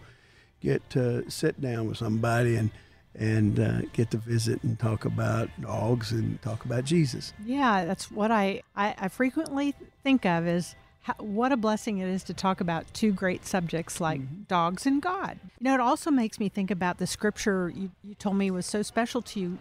get 0.61 0.87
to 0.91 1.29
sit 1.29 1.59
down 1.61 1.87
with 1.87 1.97
somebody 1.97 2.55
and 2.55 2.69
and 3.15 3.59
uh, 3.59 3.81
get 3.93 4.11
to 4.11 4.17
visit 4.17 4.61
and 4.63 4.79
talk 4.79 5.05
about 5.05 5.49
dogs 5.61 6.11
and 6.11 6.41
talk 6.41 6.65
about 6.65 6.85
Jesus. 6.85 7.33
Yeah, 7.43 7.85
that's 7.85 8.11
what 8.11 8.31
I, 8.31 8.61
I, 8.75 8.95
I 8.97 9.07
frequently 9.07 9.73
think 10.03 10.25
of 10.25 10.47
is 10.47 10.75
how, 11.01 11.13
what 11.17 11.51
a 11.51 11.57
blessing 11.57 11.97
it 11.99 12.07
is 12.07 12.23
to 12.23 12.33
talk 12.33 12.61
about 12.61 12.93
two 12.93 13.11
great 13.11 13.45
subjects 13.45 13.99
like 13.99 14.47
dogs 14.47 14.85
and 14.85 15.01
God. 15.01 15.39
You 15.59 15.65
know, 15.65 15.73
it 15.73 15.79
also 15.79 16.11
makes 16.11 16.39
me 16.39 16.49
think 16.49 16.71
about 16.71 16.97
the 16.97 17.07
scripture 17.07 17.71
you, 17.75 17.91
you 18.03 18.15
told 18.15 18.35
me 18.35 18.51
was 18.51 18.65
so 18.65 18.81
special 18.81 19.21
to 19.23 19.39
you, 19.39 19.57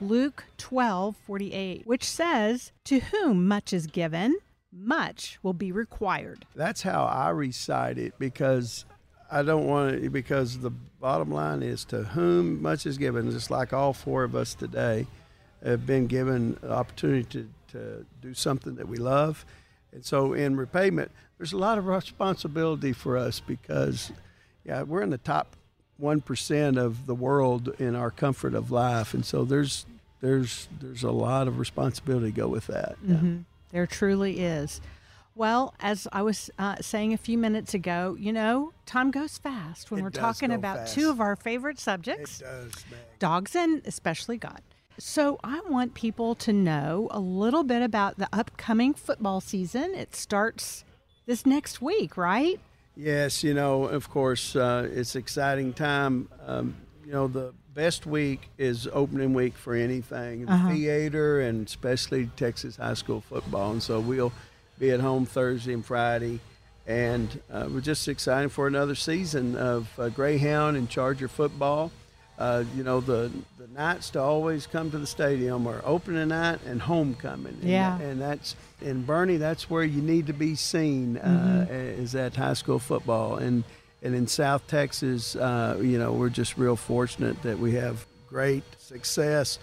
Luke 0.00 0.44
12 0.58 1.16
48, 1.26 1.86
which 1.86 2.04
says, 2.04 2.72
To 2.84 3.00
whom 3.00 3.48
much 3.48 3.72
is 3.72 3.86
given, 3.86 4.36
much 4.72 5.38
will 5.42 5.52
be 5.52 5.72
required. 5.72 6.46
That's 6.54 6.82
how 6.82 7.04
I 7.04 7.30
recite 7.30 7.98
it 7.98 8.14
because 8.18 8.84
I 9.32 9.42
don't 9.42 9.66
want 9.66 10.02
to, 10.02 10.10
because 10.10 10.58
the 10.58 10.70
bottom 11.00 11.30
line 11.30 11.62
is 11.62 11.86
to 11.86 12.02
whom 12.04 12.60
much 12.60 12.84
is 12.84 12.98
given, 12.98 13.30
just 13.30 13.50
like 13.50 13.72
all 13.72 13.94
four 13.94 14.24
of 14.24 14.36
us 14.36 14.52
today 14.52 15.06
have 15.64 15.86
been 15.86 16.06
given 16.06 16.58
opportunity 16.68 17.24
to, 17.30 17.48
to 17.72 18.06
do 18.20 18.34
something 18.34 18.74
that 18.74 18.86
we 18.86 18.98
love. 18.98 19.46
And 19.92 20.04
so 20.04 20.34
in 20.34 20.54
repayment, 20.56 21.10
there's 21.38 21.54
a 21.54 21.56
lot 21.56 21.78
of 21.78 21.86
responsibility 21.86 22.92
for 22.92 23.16
us 23.16 23.40
because, 23.40 24.12
yeah, 24.64 24.82
we're 24.82 25.00
in 25.02 25.08
the 25.10 25.18
top 25.18 25.56
1% 26.00 26.76
of 26.76 27.06
the 27.06 27.14
world 27.14 27.74
in 27.78 27.96
our 27.96 28.10
comfort 28.10 28.54
of 28.54 28.70
life. 28.70 29.14
And 29.14 29.24
so 29.24 29.44
there's, 29.44 29.86
there's, 30.20 30.68
there's 30.78 31.04
a 31.04 31.10
lot 31.10 31.48
of 31.48 31.58
responsibility 31.58 32.26
to 32.26 32.36
go 32.36 32.48
with 32.48 32.66
that. 32.66 32.96
Mhm. 33.02 33.44
There 33.70 33.86
truly 33.86 34.40
is. 34.40 34.82
Well, 35.34 35.74
as 35.80 36.06
I 36.12 36.22
was 36.22 36.50
uh, 36.58 36.76
saying 36.80 37.14
a 37.14 37.16
few 37.16 37.38
minutes 37.38 37.72
ago, 37.72 38.16
you 38.18 38.32
know, 38.32 38.72
time 38.84 39.10
goes 39.10 39.38
fast 39.38 39.90
when 39.90 40.00
It 40.00 40.02
we're 40.02 40.10
talking 40.10 40.52
about 40.52 40.78
fast. 40.78 40.94
two 40.94 41.08
of 41.10 41.20
our 41.20 41.36
favorite 41.36 41.78
subjects 41.78 42.40
It 42.40 42.44
does, 42.44 42.72
dogs 43.18 43.56
and 43.56 43.80
especially 43.86 44.36
God. 44.36 44.60
So, 44.98 45.38
I 45.42 45.60
want 45.70 45.94
people 45.94 46.34
to 46.34 46.52
know 46.52 47.08
a 47.10 47.18
little 47.18 47.64
bit 47.64 47.80
about 47.82 48.18
the 48.18 48.28
upcoming 48.30 48.92
football 48.92 49.40
season. 49.40 49.94
It 49.94 50.14
starts 50.14 50.84
this 51.24 51.46
next 51.46 51.80
week, 51.80 52.18
right? 52.18 52.60
Yes, 52.94 53.42
you 53.42 53.54
know, 53.54 53.84
of 53.84 54.10
course, 54.10 54.54
uh, 54.54 54.86
it's 54.92 55.16
exciting 55.16 55.72
time. 55.72 56.28
Um, 56.46 56.76
you 57.06 57.12
know, 57.12 57.26
the 57.26 57.54
best 57.72 58.04
week 58.04 58.50
is 58.58 58.86
opening 58.92 59.32
week 59.32 59.56
for 59.56 59.74
anything, 59.74 60.44
the 60.44 60.68
theater 60.70 61.40
and 61.40 61.66
especially 61.66 62.26
Texas 62.36 62.76
high 62.76 62.92
school 62.92 63.22
football. 63.22 63.72
And 63.72 63.82
so 63.82 63.98
we'll 63.98 64.30
be 64.82 64.90
at 64.90 64.98
home 64.98 65.24
Thursday 65.24 65.72
and 65.72 65.86
Friday. 65.86 66.40
And 66.88 67.40
uh, 67.52 67.68
we're 67.72 67.80
just 67.80 68.08
excited 68.08 68.50
for 68.50 68.66
another 68.66 68.96
season 68.96 69.54
of 69.56 69.88
uh, 69.96 70.08
Greyhound 70.08 70.76
and 70.76 70.90
Charger 70.90 71.28
football. 71.28 71.92
Uh, 72.36 72.64
you 72.76 72.82
know, 72.82 73.00
the, 73.00 73.30
the 73.58 73.68
nights 73.68 74.10
to 74.10 74.20
always 74.20 74.66
come 74.66 74.90
to 74.90 74.98
the 74.98 75.06
stadium 75.06 75.68
are 75.68 75.80
opening 75.84 76.26
night 76.28 76.58
and 76.66 76.82
homecoming. 76.82 77.56
And 77.62 77.70
Yeah. 77.70 77.96
and 78.00 78.20
that's 78.20 78.56
in 78.80 79.04
Boerne. 79.04 79.38
That's 79.38 79.70
where 79.70 79.84
you 79.84 80.02
need 80.02 80.26
to 80.26 80.32
be 80.32 80.56
seen. 80.56 81.16
Uh, 81.16 81.66
is 81.70 82.16
at 82.16 82.34
high 82.34 82.54
school 82.54 82.80
football, 82.80 83.36
and 83.36 83.62
and 84.02 84.16
in 84.16 84.26
South 84.26 84.66
Texas, 84.66 85.36
uh, 85.36 85.78
you 85.80 85.96
know, 85.96 86.12
we're 86.12 86.28
just 86.28 86.58
real 86.58 86.74
fortunate 86.74 87.40
that 87.42 87.60
we 87.60 87.72
have 87.74 88.04
great 88.28 88.64
success 88.78 89.60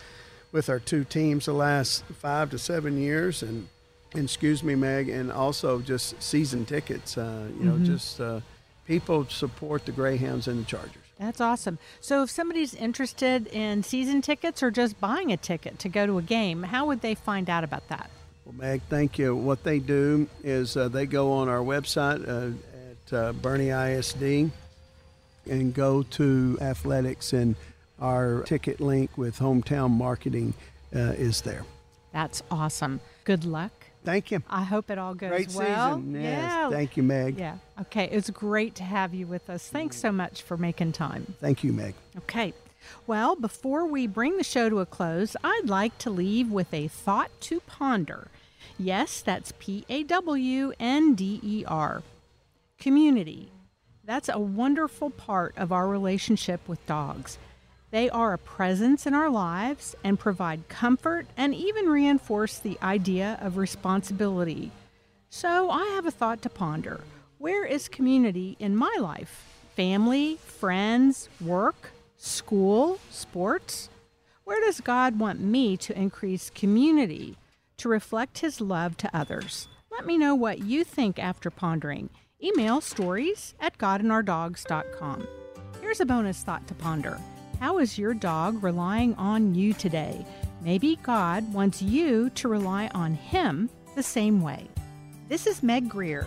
with 0.54 0.70
our 0.70 0.80
two 0.80 1.04
teams 1.04 1.48
the 1.48 1.52
last 1.54 2.06
five 2.06 2.50
to 2.52 2.58
seven 2.58 2.98
years, 2.98 3.44
and, 3.44 3.68
and 4.14 4.24
excuse 4.24 4.64
me, 4.64 4.76
Meg, 4.76 5.10
and 5.10 5.32
also 5.32 5.80
just 5.80 6.22
season 6.22 6.66
tickets. 6.66 7.18
Uh, 7.18 7.48
you 7.58 7.66
know, 7.66 7.78
just 7.80 8.20
uh, 8.20 8.42
people 8.88 9.26
support 9.26 9.86
the 9.86 9.92
Greyhounds 9.92 10.48
and 10.48 10.60
the 10.60 10.66
Chargers. 10.66 11.04
That's 11.20 11.42
awesome. 11.42 11.78
So, 12.00 12.24
if 12.24 12.30
somebody's 12.30 12.74
interested 12.74 13.48
in 13.48 13.84
season 13.84 14.22
tickets 14.22 14.64
or 14.64 14.72
just 14.72 15.00
buying 15.02 15.32
a 15.32 15.38
ticket 15.38 15.78
to 15.80 15.90
go 15.90 16.06
to 16.06 16.18
a 16.18 16.22
game, 16.22 16.64
how 16.64 16.86
would 16.88 17.02
they 17.02 17.14
find 17.14 17.50
out 17.50 17.64
about 17.64 17.88
that? 17.90 18.10
Well, 18.46 18.56
Meg, 18.56 18.82
thank 18.90 19.20
you. 19.20 19.36
What 19.36 19.64
they 19.64 19.80
do 19.80 20.28
is 20.44 20.78
uh, 20.78 20.88
they 20.88 21.06
go 21.06 21.34
on 21.34 21.50
our 21.50 21.60
website 21.60 22.28
uh, 22.28 22.54
at 22.92 23.14
uh, 23.14 23.34
Boerne 23.34 23.70
ISD 23.70 24.52
and 25.46 25.74
go 25.74 26.04
to 26.04 26.58
athletics, 26.62 27.34
and 27.34 27.56
our 28.00 28.44
ticket 28.44 28.80
link 28.80 29.18
with 29.18 29.38
hometown 29.38 29.92
marketing 29.92 30.54
uh, 30.96 31.14
is 31.18 31.42
there. 31.42 31.66
That's 32.14 32.42
awesome. 32.50 33.02
Good 33.26 33.46
luck. 33.46 33.79
Thank 34.04 34.32
you. 34.32 34.42
I 34.50 34.64
hope 34.64 34.90
it 34.90 34.98
all 34.98 35.14
goes 35.14 35.30
Great 35.30 35.54
well. 35.54 35.98
season. 35.98 36.14
Yes. 36.14 36.24
Yeah. 36.24 36.70
Thank 36.70 36.98
you, 36.98 37.04
Meg. 37.04 37.38
Yeah. 37.38 37.58
Okay. 37.82 38.06
It's 38.06 38.30
great 38.30 38.76
to 38.76 38.84
have 38.84 39.14
you 39.14 39.28
with 39.28 39.50
us. 39.50 39.68
Thanks 39.68 39.98
so 39.98 40.12
much 40.12 40.42
for 40.42 40.58
making 40.58 40.94
time. 40.94 41.36
Thank 41.40 41.64
you, 41.64 41.74
Meg. 41.74 41.96
Okay. 42.18 42.54
Well, 43.06 43.36
before 43.36 43.86
we 43.86 44.08
bring 44.08 44.38
the 44.38 44.44
show 44.44 44.70
to 44.70 44.80
a 44.80 44.86
close, 44.86 45.36
I'd 45.44 45.68
like 45.68 45.98
to 46.00 46.10
leave 46.10 46.50
with 46.50 46.74
a 46.74 46.88
thought 46.88 47.30
to 47.42 47.60
ponder. 47.62 48.30
Yes, 48.78 49.22
that's 49.22 49.52
P 49.60 49.86
A 49.90 50.04
W 50.04 50.72
N 50.80 51.14
D 51.14 51.40
E 51.44 51.66
R. 51.68 52.02
Community. 52.80 53.52
That's 54.06 54.30
a 54.30 54.40
wonderful 54.40 55.10
part 55.12 55.54
of 55.58 55.72
our 55.72 55.88
relationship 55.88 56.68
with 56.68 56.84
dogs. 56.88 57.38
They 57.92 58.10
are 58.10 58.34
a 58.34 58.38
presence 58.38 59.08
in 59.08 59.16
our 59.16 59.30
lives 59.30 59.96
and 60.04 60.20
provide 60.20 60.70
comfort 60.70 61.26
and 61.36 61.56
even 61.56 61.90
reinforce 61.90 62.60
the 62.60 62.78
idea 62.84 63.40
of 63.42 63.58
responsibility. 63.58 64.72
So 65.30 65.72
I 65.72 65.86
have 65.96 66.06
a 66.06 66.12
thought 66.12 66.42
to 66.44 66.50
ponder. 66.50 67.02
Where 67.40 67.66
is 67.66 67.88
community 67.88 68.58
in 68.60 68.76
my 68.76 68.96
life? 69.00 69.46
Family, 69.76 70.38
friends, 70.38 71.30
work, 71.42 71.92
school, 72.18 73.00
sports? 73.10 73.90
Where 74.44 74.60
does 74.62 74.82
God 74.82 75.20
want 75.20 75.40
me 75.40 75.78
to 75.78 75.98
increase 75.98 76.50
community 76.50 77.38
to 77.78 77.90
reflect 77.90 78.40
His 78.40 78.62
love 78.62 78.98
to 78.98 79.16
others? 79.16 79.68
Let 79.92 80.06
me 80.06 80.18
know 80.18 80.36
what 80.36 80.60
you 80.60 80.84
think 80.84 81.18
after 81.18 81.50
pondering. 81.50 82.10
Email 82.44 82.82
stories 82.82 83.54
at 83.60 83.78
godandourdogs.com. 83.78 85.28
Here's 85.82 86.00
a 86.00 86.06
bonus 86.06 86.44
thought 86.44 86.68
to 86.68 86.74
ponder. 86.74 87.20
How 87.60 87.80
is 87.80 87.98
your 87.98 88.14
dog 88.14 88.64
relying 88.64 89.16
on 89.16 89.54
you 89.54 89.74
today? 89.74 90.26
Maybe 90.62 90.98
God 91.04 91.54
wants 91.54 91.82
you 91.82 92.30
to 92.30 92.48
rely 92.48 92.90
on 92.96 93.14
Him 93.14 93.70
the 93.96 94.04
same 94.04 94.42
way. 94.42 94.70
This 95.28 95.46
is 95.46 95.62
Meg 95.62 95.90
Greer. 95.90 96.26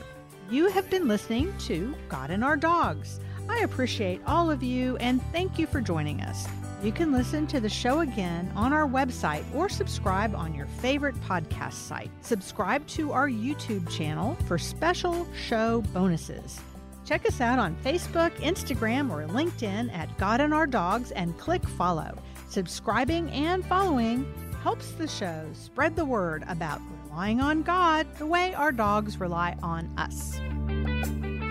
You 0.50 0.68
have 0.68 0.90
been 0.90 1.08
listening 1.08 1.54
to 1.60 1.94
God 2.10 2.30
and 2.30 2.44
Our 2.44 2.58
Dogs. 2.58 3.18
I 3.48 3.60
appreciate 3.60 4.20
all 4.26 4.50
of 4.50 4.62
you 4.62 4.98
and 4.98 5.22
thank 5.32 5.58
you 5.58 5.66
for 5.66 5.80
joining 5.80 6.20
us. 6.20 6.46
You 6.82 6.92
can 6.92 7.12
listen 7.12 7.46
to 7.46 7.60
the 7.60 7.68
show 7.68 8.00
again 8.00 8.52
on 8.54 8.74
our 8.74 8.86
website 8.86 9.44
or 9.54 9.70
subscribe 9.70 10.34
on 10.34 10.54
your 10.54 10.66
favorite 10.66 11.14
podcast 11.22 11.74
site. 11.74 12.10
Subscribe 12.20 12.86
to 12.88 13.12
our 13.12 13.28
YouTube 13.28 13.88
channel 13.88 14.34
for 14.46 14.58
special 14.58 15.26
show 15.34 15.80
bonuses. 15.94 16.60
Check 17.04 17.26
us 17.26 17.40
out 17.40 17.58
on 17.58 17.76
Facebook, 17.84 18.30
Instagram, 18.36 19.10
or 19.10 19.26
LinkedIn 19.26 19.92
at 19.92 20.16
God 20.18 20.40
and 20.40 20.54
Our 20.54 20.66
Dogs 20.66 21.10
and 21.10 21.36
click 21.38 21.66
follow. 21.66 22.16
Subscribing 22.48 23.30
and 23.30 23.64
following 23.66 24.26
helps 24.62 24.92
the 24.92 25.08
show 25.08 25.48
spread 25.54 25.96
the 25.96 26.04
word 26.04 26.44
about 26.48 26.80
relying 27.04 27.40
on 27.40 27.62
God 27.62 28.06
the 28.18 28.26
way 28.26 28.54
our 28.54 28.72
dogs 28.72 29.18
rely 29.18 29.56
on 29.62 29.90
us. 29.98 30.38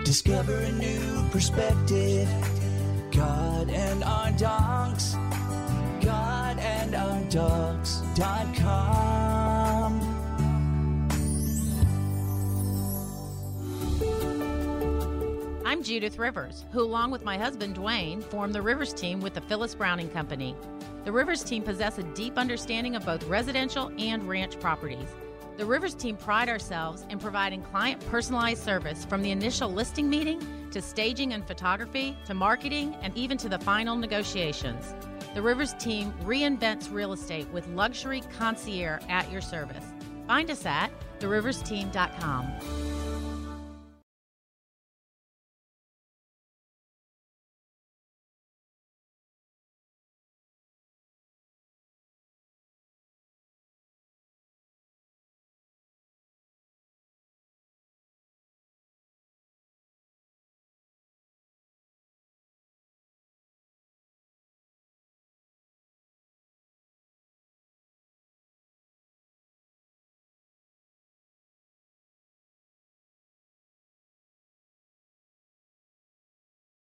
Discover 0.04 0.56
a 0.56 0.72
new 0.72 1.28
perspective. 1.30 2.28
God 3.12 3.68
and 3.68 4.02
our 4.04 4.32
dogs. 4.32 5.14
God 6.00 6.58
and 6.58 6.94
our 6.94 7.20
dogs.com. 7.30 8.62
I'm 15.72 15.82
Judith 15.82 16.18
Rivers, 16.18 16.66
who, 16.70 16.82
along 16.82 17.12
with 17.12 17.24
my 17.24 17.38
husband 17.38 17.76
Dwayne, 17.76 18.22
formed 18.22 18.54
the 18.54 18.60
Rivers 18.60 18.92
team 18.92 19.20
with 19.20 19.32
the 19.32 19.40
Phyllis 19.40 19.74
Browning 19.74 20.10
Company. 20.10 20.54
The 21.06 21.12
Rivers 21.12 21.42
team 21.42 21.62
possess 21.62 21.96
a 21.96 22.02
deep 22.02 22.36
understanding 22.36 22.94
of 22.94 23.06
both 23.06 23.24
residential 23.24 23.90
and 23.98 24.28
ranch 24.28 24.60
properties. 24.60 25.08
The 25.56 25.64
Rivers 25.64 25.94
team 25.94 26.18
pride 26.18 26.50
ourselves 26.50 27.06
in 27.08 27.18
providing 27.18 27.62
client 27.62 28.06
personalized 28.10 28.62
service 28.62 29.06
from 29.06 29.22
the 29.22 29.30
initial 29.30 29.72
listing 29.72 30.10
meeting 30.10 30.46
to 30.72 30.82
staging 30.82 31.32
and 31.32 31.46
photography 31.46 32.18
to 32.26 32.34
marketing 32.34 32.94
and 33.00 33.16
even 33.16 33.38
to 33.38 33.48
the 33.48 33.58
final 33.58 33.96
negotiations. 33.96 34.94
The 35.34 35.40
Rivers 35.40 35.72
team 35.80 36.12
reinvents 36.24 36.92
real 36.92 37.14
estate 37.14 37.48
with 37.50 37.66
luxury 37.68 38.20
concierge 38.36 39.02
at 39.08 39.32
your 39.32 39.40
service. 39.40 39.86
Find 40.26 40.50
us 40.50 40.66
at 40.66 40.90
theriversteam.com. 41.18 43.11